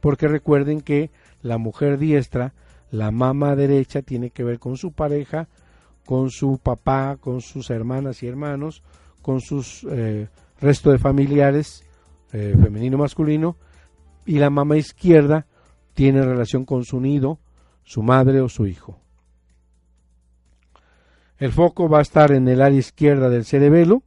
Porque 0.00 0.28
recuerden 0.28 0.80
que 0.80 1.10
la 1.42 1.58
mujer 1.58 1.98
diestra, 1.98 2.54
la 2.90 3.10
mama 3.10 3.56
derecha 3.56 4.02
tiene 4.02 4.30
que 4.30 4.44
ver 4.44 4.58
con 4.58 4.76
su 4.76 4.92
pareja, 4.92 5.48
con 6.06 6.30
su 6.30 6.58
papá, 6.58 7.18
con 7.20 7.40
sus 7.40 7.68
hermanas 7.70 8.22
y 8.22 8.28
hermanos, 8.28 8.82
con 9.20 9.40
sus 9.40 9.84
eh, 9.90 10.28
resto 10.60 10.90
de 10.90 10.98
familiares, 10.98 11.84
eh, 12.32 12.54
femenino 12.60 12.98
masculino, 12.98 13.56
y 14.26 14.38
la 14.38 14.50
mama 14.50 14.76
izquierda 14.76 15.46
tiene 15.94 16.22
relación 16.22 16.64
con 16.64 16.84
su 16.84 17.00
nido, 17.00 17.38
su 17.84 18.02
madre 18.02 18.40
o 18.40 18.48
su 18.48 18.66
hijo. 18.66 18.98
El 21.38 21.52
foco 21.52 21.88
va 21.88 21.98
a 21.98 22.02
estar 22.02 22.32
en 22.32 22.48
el 22.48 22.60
área 22.60 22.78
izquierda 22.78 23.30
del 23.30 23.44
cerebelo, 23.44 24.02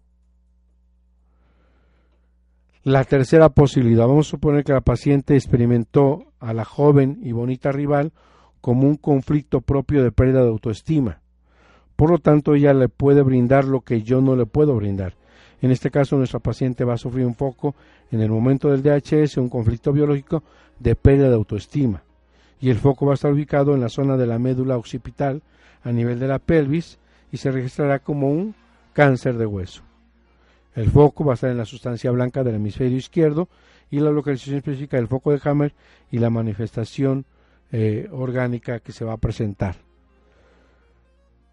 La 2.84 3.04
tercera 3.04 3.50
posibilidad, 3.50 4.08
vamos 4.08 4.28
a 4.28 4.32
suponer 4.32 4.64
que 4.64 4.74
la 4.74 4.82
paciente 4.82 5.36
experimentó 5.36 6.34
a 6.40 6.52
la 6.52 6.66
joven 6.66 7.20
y 7.22 7.32
bonita 7.32 7.72
rival 7.72 8.12
como 8.60 8.88
un 8.88 8.96
conflicto 8.96 9.62
propio 9.62 10.04
de 10.04 10.12
pérdida 10.12 10.42
de 10.42 10.50
autoestima. 10.50 11.22
Por 11.96 12.10
lo 12.10 12.18
tanto, 12.18 12.56
ella 12.56 12.74
le 12.74 12.90
puede 12.90 13.22
brindar 13.22 13.66
lo 13.66 13.82
que 13.82 14.02
yo 14.02 14.20
no 14.20 14.36
le 14.36 14.48
puedo 14.48 14.76
brindar. 14.76 15.14
En 15.62 15.72
este 15.72 15.92
caso, 15.92 16.18
nuestra 16.18 16.40
paciente 16.40 16.84
va 16.84 16.96
a 16.96 16.98
sufrir 16.98 17.26
un 17.26 17.36
foco 17.36 17.76
en 18.12 18.22
el 18.22 18.30
momento 18.30 18.70
del 18.70 18.82
DHS, 18.82 19.38
un 19.38 19.50
conflicto 19.50 19.94
biológico 19.94 20.44
de 20.80 20.96
pérdida 20.96 21.30
de 21.30 21.36
autoestima. 21.36 22.04
Y 22.60 22.70
el 22.70 22.78
foco 22.78 23.06
va 23.06 23.14
a 23.14 23.16
estar 23.16 23.32
ubicado 23.32 23.74
en 23.76 23.82
la 23.82 23.90
zona 23.90 24.18
de 24.18 24.28
la 24.28 24.40
médula 24.40 24.78
occipital, 24.78 25.42
a 25.84 25.92
nivel 25.92 26.20
de 26.20 26.28
la 26.28 26.40
pelvis, 26.40 27.00
y 27.32 27.38
se 27.38 27.52
registrará 27.52 28.00
como 28.00 28.30
un 28.30 28.56
cáncer 28.94 29.38
de 29.38 29.46
hueso. 29.46 29.84
El 30.74 30.90
foco 30.90 31.26
va 31.26 31.34
a 31.34 31.36
estar 31.36 31.52
en 31.52 31.58
la 31.58 31.66
sustancia 31.66 32.12
blanca 32.12 32.44
del 32.44 32.56
hemisferio 32.56 32.98
izquierdo 32.98 33.50
y 33.90 34.00
la 34.00 34.12
localización 34.12 34.58
específica 34.58 34.98
del 34.98 35.08
foco 35.08 35.32
de 35.32 35.42
Hammer 35.44 35.74
y 36.12 36.20
la 36.20 36.30
manifestación 36.30 37.26
eh, 37.72 38.08
orgánica 38.12 38.80
que 38.80 38.94
se 38.94 39.06
va 39.06 39.14
a 39.14 39.18
presentar. 39.18 39.76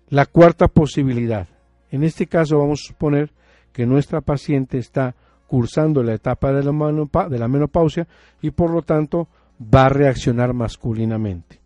La 0.08 0.24
cuarta 0.24 0.68
posibilidad. 0.68 1.48
En 1.90 2.04
este 2.04 2.26
caso 2.26 2.58
vamos 2.58 2.80
a 2.84 2.88
suponer 2.88 3.30
que 3.78 3.86
nuestra 3.86 4.20
paciente 4.20 4.76
está 4.76 5.14
cursando 5.46 6.02
la 6.02 6.14
etapa 6.14 6.52
de 6.52 6.64
la, 6.64 7.46
menopausia 7.46 8.08
y 8.42 8.50
por 8.50 8.70
lo 8.72 8.82
tanto 8.82 9.28
va 9.72 9.86
a 9.86 9.88
reaccionar 9.88 10.52
masculinamente. 10.52 11.60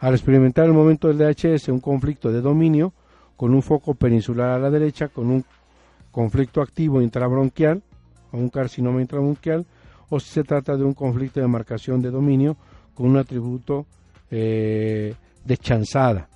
Al 0.00 0.14
experimentar 0.14 0.66
el 0.66 0.72
momento 0.72 1.06
del 1.06 1.18
DHS 1.18 1.68
un 1.68 1.78
conflicto 1.78 2.32
de 2.32 2.40
dominio 2.40 2.92
con 3.36 3.54
un 3.54 3.62
foco 3.62 3.94
peninsular 3.94 4.50
a 4.50 4.58
la 4.58 4.70
derecha, 4.70 5.06
con 5.06 5.30
un 5.30 5.44
conflicto 6.10 6.62
activo 6.62 7.00
intrabronquial 7.00 7.80
o 8.32 8.36
un 8.36 8.48
carcinoma 8.48 9.00
intravronquial 9.00 9.64
o 10.08 10.18
si 10.18 10.30
se 10.30 10.42
trata 10.42 10.76
de 10.76 10.82
un 10.82 10.94
conflicto 10.94 11.38
de 11.38 11.46
marcación 11.46 12.02
de 12.02 12.10
dominio 12.10 12.56
con 12.92 13.06
un 13.06 13.18
atributo 13.18 13.86
eh, 14.32 15.14
de 15.44 15.56
chanzada, 15.58 16.28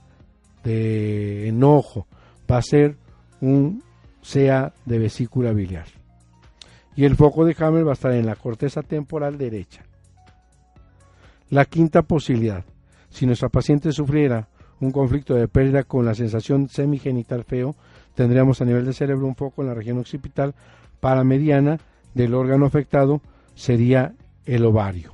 de 0.63 1.49
enojo, 1.49 2.07
va 2.49 2.59
a 2.59 2.63
ser 2.63 2.95
un 3.41 3.83
sea 4.25 4.73
de 4.87 4.99
vesícula 4.99 5.53
biliar. 5.53 5.85
Y 6.97 7.05
el 7.05 7.15
foco 7.15 7.45
de 7.45 7.55
Hammer 7.59 7.87
va 7.87 7.91
a 7.91 7.93
estar 7.93 8.13
en 8.13 8.25
la 8.25 8.37
corteza 8.37 8.83
temporal 8.83 9.37
derecha. 9.37 9.85
La 11.51 11.67
quinta 11.67 12.03
posibilidad, 12.03 12.65
si 13.11 13.27
nuestra 13.27 13.51
paciente 13.51 13.93
sufriera 13.93 14.49
un 14.81 14.93
conflicto 14.93 15.35
de 15.35 15.47
pérdida 15.47 15.83
con 15.83 16.07
la 16.07 16.15
sensación 16.15 16.69
semigenital 16.69 17.45
feo, 17.45 17.77
tendríamos 18.15 18.63
a 18.63 18.65
nivel 18.65 18.87
de 18.87 18.95
cerebro 18.95 19.27
un 19.27 19.37
foco 19.37 19.61
en 19.61 19.69
la 19.69 19.75
región 19.75 19.99
occipital 19.99 20.55
paramediana 21.01 21.79
del 22.15 22.35
órgano 22.35 22.65
afectado 22.65 23.21
sería 23.55 24.15
el 24.47 24.65
ovario. 24.65 25.13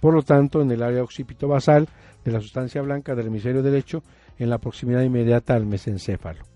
Por 0.00 0.14
lo 0.14 0.22
tanto, 0.22 0.62
en 0.62 0.70
el 0.70 0.82
área 0.82 1.02
occipito-basal 1.02 1.88
de 2.24 2.32
la 2.32 2.40
sustancia 2.40 2.80
blanca 2.80 3.14
del 3.14 3.26
hemisferio 3.26 3.62
derecho, 3.62 4.02
en 4.38 4.48
la 4.48 4.58
proximidad 4.58 5.02
inmediata 5.02 5.54
al 5.54 5.66
mesencéfalo. 5.66 6.55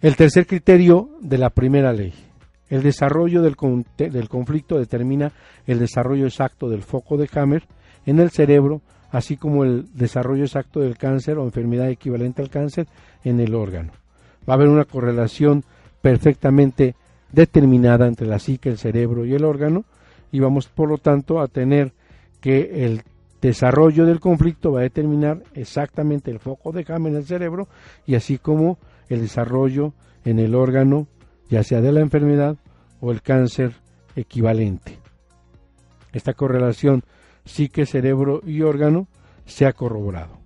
El 0.00 0.16
tercer 0.16 0.46
criterio 0.46 1.10
de 1.20 1.38
la 1.38 1.50
primera 1.50 1.92
ley. 1.92 2.12
El 2.68 2.82
desarrollo 2.82 3.42
del, 3.42 3.56
del 3.96 4.28
conflicto 4.28 4.78
determina 4.78 5.32
el 5.66 5.78
desarrollo 5.78 6.26
exacto 6.26 6.68
del 6.68 6.82
foco 6.82 7.16
de 7.16 7.28
Hammer 7.34 7.64
en 8.04 8.18
el 8.20 8.30
cerebro, 8.30 8.82
así 9.10 9.36
como 9.36 9.64
el 9.64 9.86
desarrollo 9.94 10.44
exacto 10.44 10.80
del 10.80 10.98
cáncer 10.98 11.38
o 11.38 11.44
enfermedad 11.44 11.88
equivalente 11.88 12.42
al 12.42 12.50
cáncer 12.50 12.86
en 13.24 13.40
el 13.40 13.54
órgano 13.54 13.92
va 14.48 14.54
a 14.54 14.56
haber 14.56 14.68
una 14.68 14.84
correlación 14.84 15.64
perfectamente 16.00 16.94
determinada 17.32 18.06
entre 18.06 18.26
la 18.26 18.38
psique, 18.38 18.68
el 18.68 18.78
cerebro 18.78 19.24
y 19.24 19.34
el 19.34 19.44
órgano 19.44 19.84
y 20.30 20.40
vamos 20.40 20.68
por 20.68 20.88
lo 20.88 20.98
tanto 20.98 21.40
a 21.40 21.48
tener 21.48 21.92
que 22.40 22.84
el 22.84 23.02
desarrollo 23.40 24.06
del 24.06 24.20
conflicto 24.20 24.72
va 24.72 24.80
a 24.80 24.84
determinar 24.84 25.42
exactamente 25.54 26.30
el 26.30 26.38
foco 26.38 26.72
de 26.72 26.84
Hammer 26.88 27.12
en 27.12 27.18
el 27.18 27.24
cerebro 27.24 27.68
y 28.06 28.14
así 28.14 28.38
como 28.38 28.78
el 29.08 29.20
desarrollo 29.20 29.94
en 30.24 30.38
el 30.38 30.54
órgano 30.54 31.08
ya 31.48 31.62
sea 31.62 31.80
de 31.80 31.92
la 31.92 32.00
enfermedad 32.00 32.56
o 33.00 33.12
el 33.12 33.22
cáncer 33.22 33.74
equivalente. 34.16 34.98
Esta 36.12 36.34
correlación 36.34 37.04
psique, 37.44 37.86
cerebro 37.86 38.40
y 38.44 38.62
órgano 38.62 39.06
se 39.44 39.66
ha 39.66 39.72
corroborado. 39.72 40.38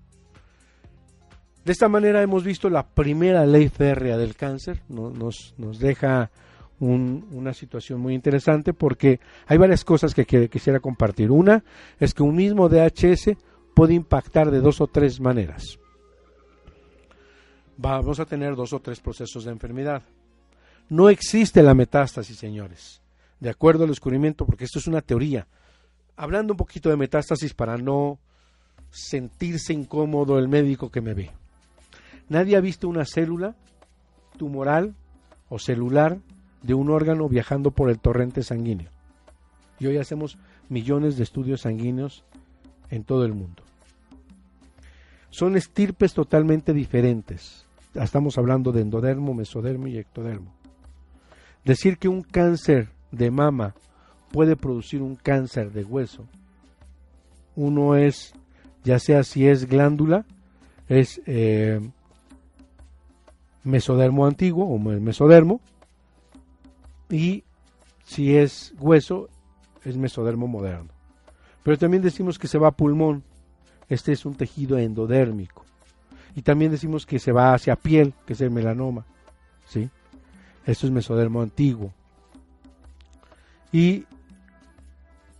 De 1.64 1.72
esta 1.72 1.88
manera 1.88 2.22
hemos 2.22 2.44
visto 2.44 2.68
la 2.68 2.86
primera 2.86 3.46
ley 3.46 3.68
férrea 3.68 4.16
del 4.16 4.34
cáncer, 4.34 4.82
nos, 4.88 5.54
nos 5.58 5.78
deja 5.78 6.30
una 6.80 7.52
situación 7.52 8.00
muy 8.00 8.14
interesante 8.14 8.72
porque 8.72 9.20
hay 9.46 9.58
varias 9.58 9.84
cosas 9.84 10.14
que, 10.14 10.24
quisiera 10.48 10.80
compartir. 10.80 11.30
Una 11.30 11.62
es 11.98 12.14
que 12.14 12.22
un 12.22 12.34
mismo 12.34 12.68
DHS 12.68 13.32
puede 13.74 13.94
impactar 13.94 14.50
de 14.50 14.60
dos 14.60 14.80
o 14.80 14.86
tres 14.86 15.20
maneras. 15.20 15.78
Vamos 17.82 18.20
a 18.20 18.26
tener 18.26 18.56
dos 18.56 18.74
o 18.74 18.80
tres 18.80 19.00
procesos 19.00 19.44
de 19.44 19.52
enfermedad. 19.52 20.02
No 20.90 21.08
existe 21.08 21.62
la 21.62 21.72
metástasis, 21.72 22.36
señores, 22.36 23.00
de 23.38 23.48
acuerdo 23.48 23.84
al 23.84 23.88
descubrimiento, 23.88 24.44
porque 24.44 24.64
esto 24.64 24.78
es 24.78 24.86
una 24.86 25.00
teoría. 25.00 25.46
Hablando 26.14 26.52
un 26.52 26.58
poquito 26.58 26.90
de 26.90 26.98
metástasis 26.98 27.54
para 27.54 27.78
no 27.78 28.18
sentirse 28.90 29.72
incómodo 29.72 30.38
el 30.38 30.46
médico 30.46 30.90
que 30.90 31.00
me 31.00 31.14
ve. 31.14 31.30
Nadie 32.28 32.58
ha 32.58 32.60
visto 32.60 32.86
una 32.86 33.06
célula 33.06 33.54
tumoral 34.36 34.94
o 35.48 35.58
celular 35.58 36.18
de 36.62 36.74
un 36.74 36.90
órgano 36.90 37.30
viajando 37.30 37.70
por 37.70 37.88
el 37.88 37.98
torrente 37.98 38.42
sanguíneo. 38.42 38.90
Y 39.78 39.86
hoy 39.86 39.96
hacemos 39.96 40.36
millones 40.68 41.16
de 41.16 41.22
estudios 41.22 41.62
sanguíneos 41.62 42.24
en 42.90 43.04
todo 43.04 43.24
el 43.24 43.32
mundo. 43.32 43.62
Son 45.30 45.56
estirpes 45.56 46.12
totalmente 46.12 46.74
diferentes. 46.74 47.69
Estamos 47.94 48.38
hablando 48.38 48.72
de 48.72 48.82
endodermo, 48.82 49.34
mesodermo 49.34 49.88
y 49.88 49.98
ectodermo. 49.98 50.52
Decir 51.64 51.98
que 51.98 52.08
un 52.08 52.22
cáncer 52.22 52.88
de 53.10 53.30
mama 53.30 53.74
puede 54.30 54.56
producir 54.56 55.02
un 55.02 55.16
cáncer 55.16 55.72
de 55.72 55.84
hueso, 55.84 56.26
uno 57.56 57.96
es, 57.96 58.32
ya 58.84 58.98
sea 58.98 59.24
si 59.24 59.46
es 59.46 59.66
glándula, 59.66 60.24
es 60.88 61.20
eh, 61.26 61.80
mesodermo 63.64 64.26
antiguo 64.26 64.66
o 64.66 64.78
mesodermo 64.78 65.60
y 67.10 67.44
si 68.04 68.36
es 68.36 68.72
hueso 68.78 69.28
es 69.84 69.96
mesodermo 69.96 70.46
moderno. 70.46 70.90
Pero 71.62 71.76
también 71.76 72.02
decimos 72.02 72.38
que 72.38 72.48
se 72.48 72.58
va 72.58 72.68
a 72.68 72.72
pulmón, 72.72 73.22
este 73.88 74.12
es 74.12 74.24
un 74.24 74.34
tejido 74.34 74.78
endodérmico. 74.78 75.64
Y 76.34 76.42
también 76.42 76.70
decimos 76.70 77.06
que 77.06 77.18
se 77.18 77.32
va 77.32 77.54
hacia 77.54 77.76
piel, 77.76 78.14
que 78.26 78.34
es 78.34 78.40
el 78.40 78.50
melanoma, 78.50 79.04
¿sí? 79.66 79.90
Esto 80.64 80.86
es 80.86 80.92
mesodermo 80.92 81.42
antiguo. 81.42 81.92
Y 83.72 84.04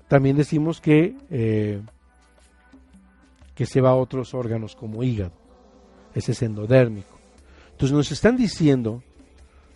también 0.09 0.37
decimos 0.37 0.81
que, 0.81 1.17
eh, 1.31 1.81
que 3.55 3.67
se 3.67 3.81
va 3.81 3.91
a 3.91 3.95
otros 3.95 4.35
órganos 4.35 4.75
como 4.75 5.03
hígado, 5.03 5.33
ese 6.15 6.33
es 6.33 6.43
endodérmico. 6.43 7.19
Entonces 7.73 7.97
nos 7.97 8.11
están 8.13 8.37
diciendo 8.37 9.03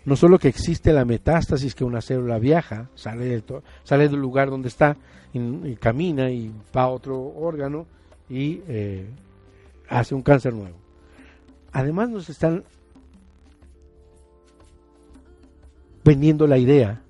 no 0.05 0.17
solo 0.17 0.39
que 0.39 0.49
existe 0.49 0.93
la 0.93 1.05
metástasis, 1.05 1.75
que 1.75 1.85
una 1.85 2.03
célula 2.03 2.39
viaja, 2.39 2.91
sale 2.95 3.25
del, 3.25 3.45
sale 3.85 4.09
del 4.09 4.21
lugar 4.21 4.51
donde 4.51 4.69
está, 4.69 4.97
y, 5.33 5.75
camina 5.77 6.31
y 6.31 6.53
va 6.77 6.83
a 6.83 6.89
otro 6.89 7.19
órgano 7.19 7.87
y 8.29 8.61
eh, 8.69 9.07
hace 9.89 10.15
un 10.15 10.23
cáncer 10.23 10.53
nuevo. 10.53 10.84
Además 11.75 12.09
nos 12.09 12.31
están 12.31 12.63
vendiendo 16.05 16.47
la 16.47 16.57
idea 16.57 17.03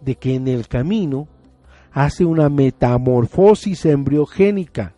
de 0.00 0.16
que 0.16 0.34
en 0.34 0.48
el 0.48 0.66
camino 0.66 1.28
hace 1.92 2.24
una 2.24 2.48
metamorfosis 2.48 3.86
embriogénica 3.86 4.92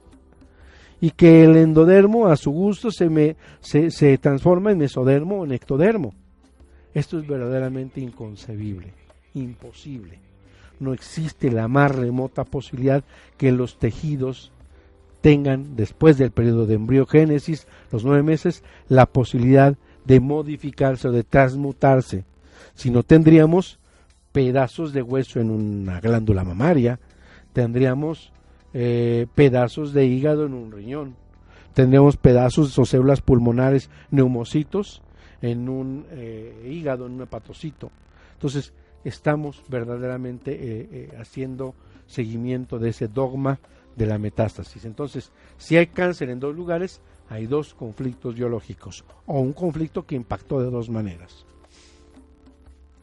y 1.02 1.10
que 1.10 1.44
el 1.44 1.56
endodermo 1.56 2.28
a 2.28 2.36
su 2.36 2.50
gusto 2.50 2.90
se, 2.90 3.10
me, 3.10 3.36
se, 3.60 4.16
transforma 4.16 4.72
en 4.72 4.78
mesodermo 4.78 5.40
o 5.40 5.44
en 5.44 5.52
ectodermo. 5.52 6.14
Esto 6.94 7.18
es 7.18 7.26
verdaderamente 7.26 8.00
inconcebible, 8.00 8.94
imposible. 9.34 10.18
No 10.80 10.94
existe 10.94 11.50
la 11.50 11.68
más 11.68 11.94
remota 11.94 12.44
posibilidad 12.44 13.04
que 13.36 13.52
los 13.52 13.78
tejidos 13.78 14.50
tengan, 15.22 15.76
después 15.76 16.18
del 16.18 16.32
periodo 16.32 16.66
de 16.66 16.74
embriogénesis, 16.74 17.66
los 17.90 18.04
nueve 18.04 18.22
meses, 18.22 18.62
la 18.88 19.06
posibilidad 19.06 19.76
de 20.04 20.20
modificarse 20.20 21.08
o 21.08 21.12
de 21.12 21.24
transmutarse. 21.24 22.24
Si 22.74 22.90
no 22.90 23.02
tendríamos 23.02 23.78
pedazos 24.32 24.92
de 24.92 25.00
hueso 25.00 25.40
en 25.40 25.50
una 25.50 26.00
glándula 26.00 26.44
mamaria, 26.44 27.00
tendríamos 27.54 28.32
eh, 28.74 29.26
pedazos 29.34 29.94
de 29.94 30.06
hígado 30.06 30.44
en 30.44 30.54
un 30.54 30.72
riñón. 30.72 31.16
Tendríamos 31.72 32.18
pedazos 32.18 32.78
o 32.78 32.84
células 32.84 33.22
pulmonares 33.22 33.88
neumocitos 34.10 35.02
en 35.40 35.68
un 35.68 36.06
eh, 36.10 36.68
hígado, 36.70 37.06
en 37.06 37.12
un 37.12 37.22
hepatocito. 37.22 37.90
Entonces, 38.34 38.72
estamos 39.04 39.62
verdaderamente 39.68 40.52
eh, 40.52 40.88
eh, 40.92 41.08
haciendo 41.18 41.74
seguimiento 42.06 42.78
de 42.78 42.90
ese 42.90 43.08
dogma 43.08 43.58
de 43.97 44.07
la 44.07 44.18
metástasis. 44.18 44.84
Entonces, 44.84 45.30
si 45.59 45.76
hay 45.76 45.88
cáncer 45.88 46.30
en 46.30 46.40
dos 46.40 46.55
lugares, 46.55 47.01
hay 47.28 47.47
dos 47.47 47.74
conflictos 47.74 48.34
biológicos 48.34 49.05
o 49.26 49.40
un 49.40 49.53
conflicto 49.53 50.05
que 50.05 50.14
impactó 50.14 50.61
de 50.61 50.70
dos 50.70 50.90
maneras. 50.90 51.47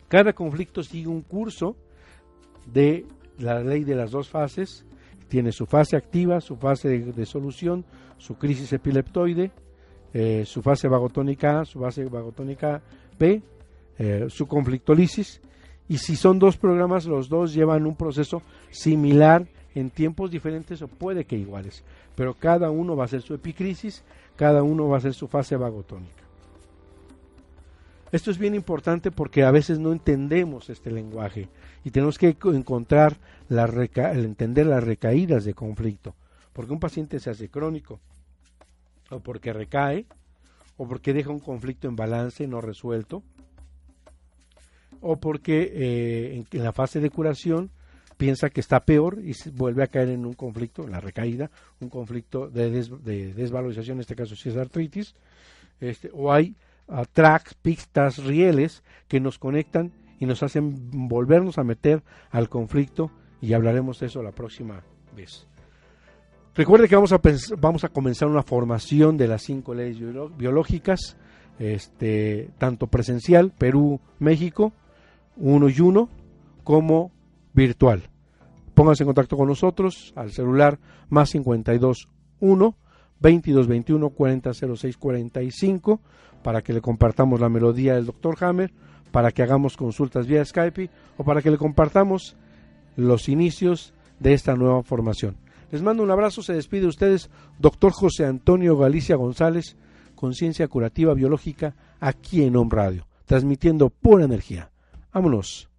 Cada 0.07 0.33
conflicto 0.33 0.83
sigue 0.83 1.07
un 1.07 1.21
curso 1.21 1.75
de 2.65 3.05
la 3.37 3.61
ley 3.61 3.83
de 3.83 3.95
las 3.95 4.11
dos 4.11 4.29
fases. 4.29 4.85
Tiene 5.27 5.51
su 5.51 5.65
fase 5.65 5.95
activa, 5.95 6.41
su 6.41 6.55
fase 6.55 6.89
de, 6.89 7.25
solución, 7.25 7.85
su 8.17 8.35
crisis 8.35 8.73
epileptoide, 8.73 9.51
eh, 10.13 10.43
su 10.45 10.63
fase 10.63 10.87
vagotónica 10.87 11.61
A, 11.61 11.65
su 11.65 11.79
fase 11.79 12.05
vagotónica 12.05 12.81
B, 13.19 13.41
eh, 13.99 14.25
su 14.29 14.47
conflictolisis. 14.47 15.41
Y 15.87 15.97
si 15.99 16.15
son 16.15 16.39
dos 16.39 16.57
programas, 16.57 17.05
los 17.05 17.29
dos 17.29 17.53
llevan 17.53 17.85
un 17.85 17.95
proceso 17.95 18.41
similar 18.71 19.47
en 19.75 19.89
tiempos 19.89 20.31
diferentes 20.31 20.81
o 20.81 20.87
puede 20.87 21.25
que 21.25 21.37
iguales, 21.37 21.83
pero 22.15 22.33
cada 22.33 22.71
uno 22.71 22.95
va 22.95 23.05
a 23.05 23.09
ser 23.09 23.21
su 23.21 23.33
epicrisis, 23.33 24.03
cada 24.35 24.63
uno 24.63 24.87
va 24.87 24.97
a 24.97 25.01
ser 25.01 25.13
su 25.13 25.27
fase 25.27 25.55
vagotónica. 25.55 26.23
Esto 28.11 28.31
es 28.31 28.39
bien 28.39 28.55
importante 28.55 29.11
porque 29.11 29.43
a 29.43 29.51
veces 29.51 29.77
no 29.77 29.91
entendemos 29.91 30.69
este 30.69 30.91
lenguaje 30.91 31.47
y 31.83 31.91
tenemos 31.91 32.17
que 32.17 32.35
encontrar 32.43 33.17
la 33.49 33.65
entender 34.13 34.65
las 34.65 34.83
recaídas 34.83 35.45
de 35.45 35.53
conflicto, 35.53 36.15
porque 36.53 36.73
un 36.73 36.79
paciente 36.79 37.19
se 37.19 37.29
hace 37.29 37.49
crónico 37.49 37.99
o 39.11 39.19
porque 39.19 39.53
recae 39.53 40.05
o 40.77 40.87
porque 40.87 41.13
deja 41.13 41.29
un 41.29 41.39
conflicto 41.39 41.87
en 41.87 41.95
balance 41.95 42.47
no 42.47 42.61
resuelto 42.61 43.21
o 45.01 45.17
porque 45.17 45.71
eh, 45.73 46.43
en 46.51 46.63
la 46.63 46.73
fase 46.73 46.99
de 46.99 47.09
curación 47.09 47.69
piensa 48.19 48.49
que 48.49 48.59
está 48.59 48.81
peor 48.81 49.19
y 49.23 49.33
vuelve 49.51 49.81
a 49.81 49.87
caer 49.87 50.09
en 50.09 50.25
un 50.25 50.33
conflicto, 50.33 50.83
en 50.83 50.91
la 50.91 50.99
recaída, 50.99 51.49
un 51.79 51.87
conflicto 51.87 52.49
de, 52.49 52.69
desvalorización, 52.69 53.95
en 53.95 54.01
este 54.01 54.15
caso 54.17 54.35
si 54.35 54.49
es 54.49 54.57
artritis, 54.57 55.15
este, 55.79 56.11
o 56.13 56.29
hay 56.29 56.53
uh, 56.89 57.03
tracks, 57.13 57.53
pistas, 57.53 58.21
rieles 58.21 58.83
que 59.07 59.21
nos 59.21 59.39
conectan 59.39 59.93
y 60.19 60.25
nos 60.25 60.43
hacen 60.43 61.07
volvernos 61.07 61.57
a 61.57 61.63
meter 61.63 62.03
al 62.29 62.49
conflicto 62.49 63.09
y 63.41 63.53
hablaremos 63.53 64.01
de 64.01 64.07
eso 64.07 64.21
la 64.21 64.33
próxima 64.33 64.83
vez. 65.15 65.47
Recuerde 66.55 66.89
que 66.89 66.95
vamos 66.95 67.13
a, 67.13 67.21
vamos 67.57 67.85
a 67.85 67.89
comenzar 67.89 68.27
una 68.27 68.43
formación 68.43 69.15
de 69.15 69.29
las 69.29 69.43
cinco 69.43 69.73
leyes 69.73 69.97
biológicas, 70.35 71.15
este, 71.57 72.49
tanto 72.57 72.87
presencial, 72.87 73.53
Perú, 73.57 74.01
México, 74.19 74.73
uno 75.37 75.69
y 75.69 75.79
uno, 75.79 76.09
como 76.65 77.13
virtual. 77.59 78.03
Pónganse 78.73 79.03
en 79.03 79.07
contacto 79.07 79.35
con 79.35 79.47
nosotros 79.47 80.13
al 80.15 80.31
celular 80.31 80.79
más 81.09 81.31
52 81.31 82.07
1 82.39 82.75
22 83.19 83.67
21 83.67 84.09
40 84.11 84.53
06 84.53 84.97
45 84.97 85.99
para 86.41 86.61
que 86.61 86.71
le 86.71 86.79
compartamos 86.79 87.41
la 87.41 87.49
melodía 87.49 87.95
del 87.95 88.05
Dr. 88.05 88.37
Hammer, 88.41 88.71
para 89.11 89.31
que 89.31 89.43
hagamos 89.43 89.75
consultas 89.75 90.25
vía 90.25 90.45
Skype 90.45 90.89
o 91.17 91.25
para 91.25 91.41
que 91.41 91.51
le 91.51 91.57
compartamos 91.57 92.37
los 92.95 93.27
inicios 93.27 93.93
de 94.19 94.33
esta 94.33 94.55
nueva 94.55 94.81
formación. 94.83 95.35
Les 95.69 95.81
mando 95.81 96.01
un 96.01 96.11
abrazo, 96.11 96.41
se 96.41 96.53
despide 96.53 96.81
de 96.81 96.87
ustedes 96.87 97.29
Dr. 97.59 97.91
José 97.91 98.25
Antonio 98.25 98.77
Galicia 98.77 99.17
González, 99.17 99.75
Conciencia 100.15 100.69
Curativa 100.69 101.13
Biológica, 101.13 101.75
aquí 101.99 102.43
en 102.43 102.55
Home 102.55 102.71
Radio, 102.71 103.05
transmitiendo 103.25 103.89
pura 103.89 104.23
energía. 104.23 104.71
Vámonos. 105.13 105.69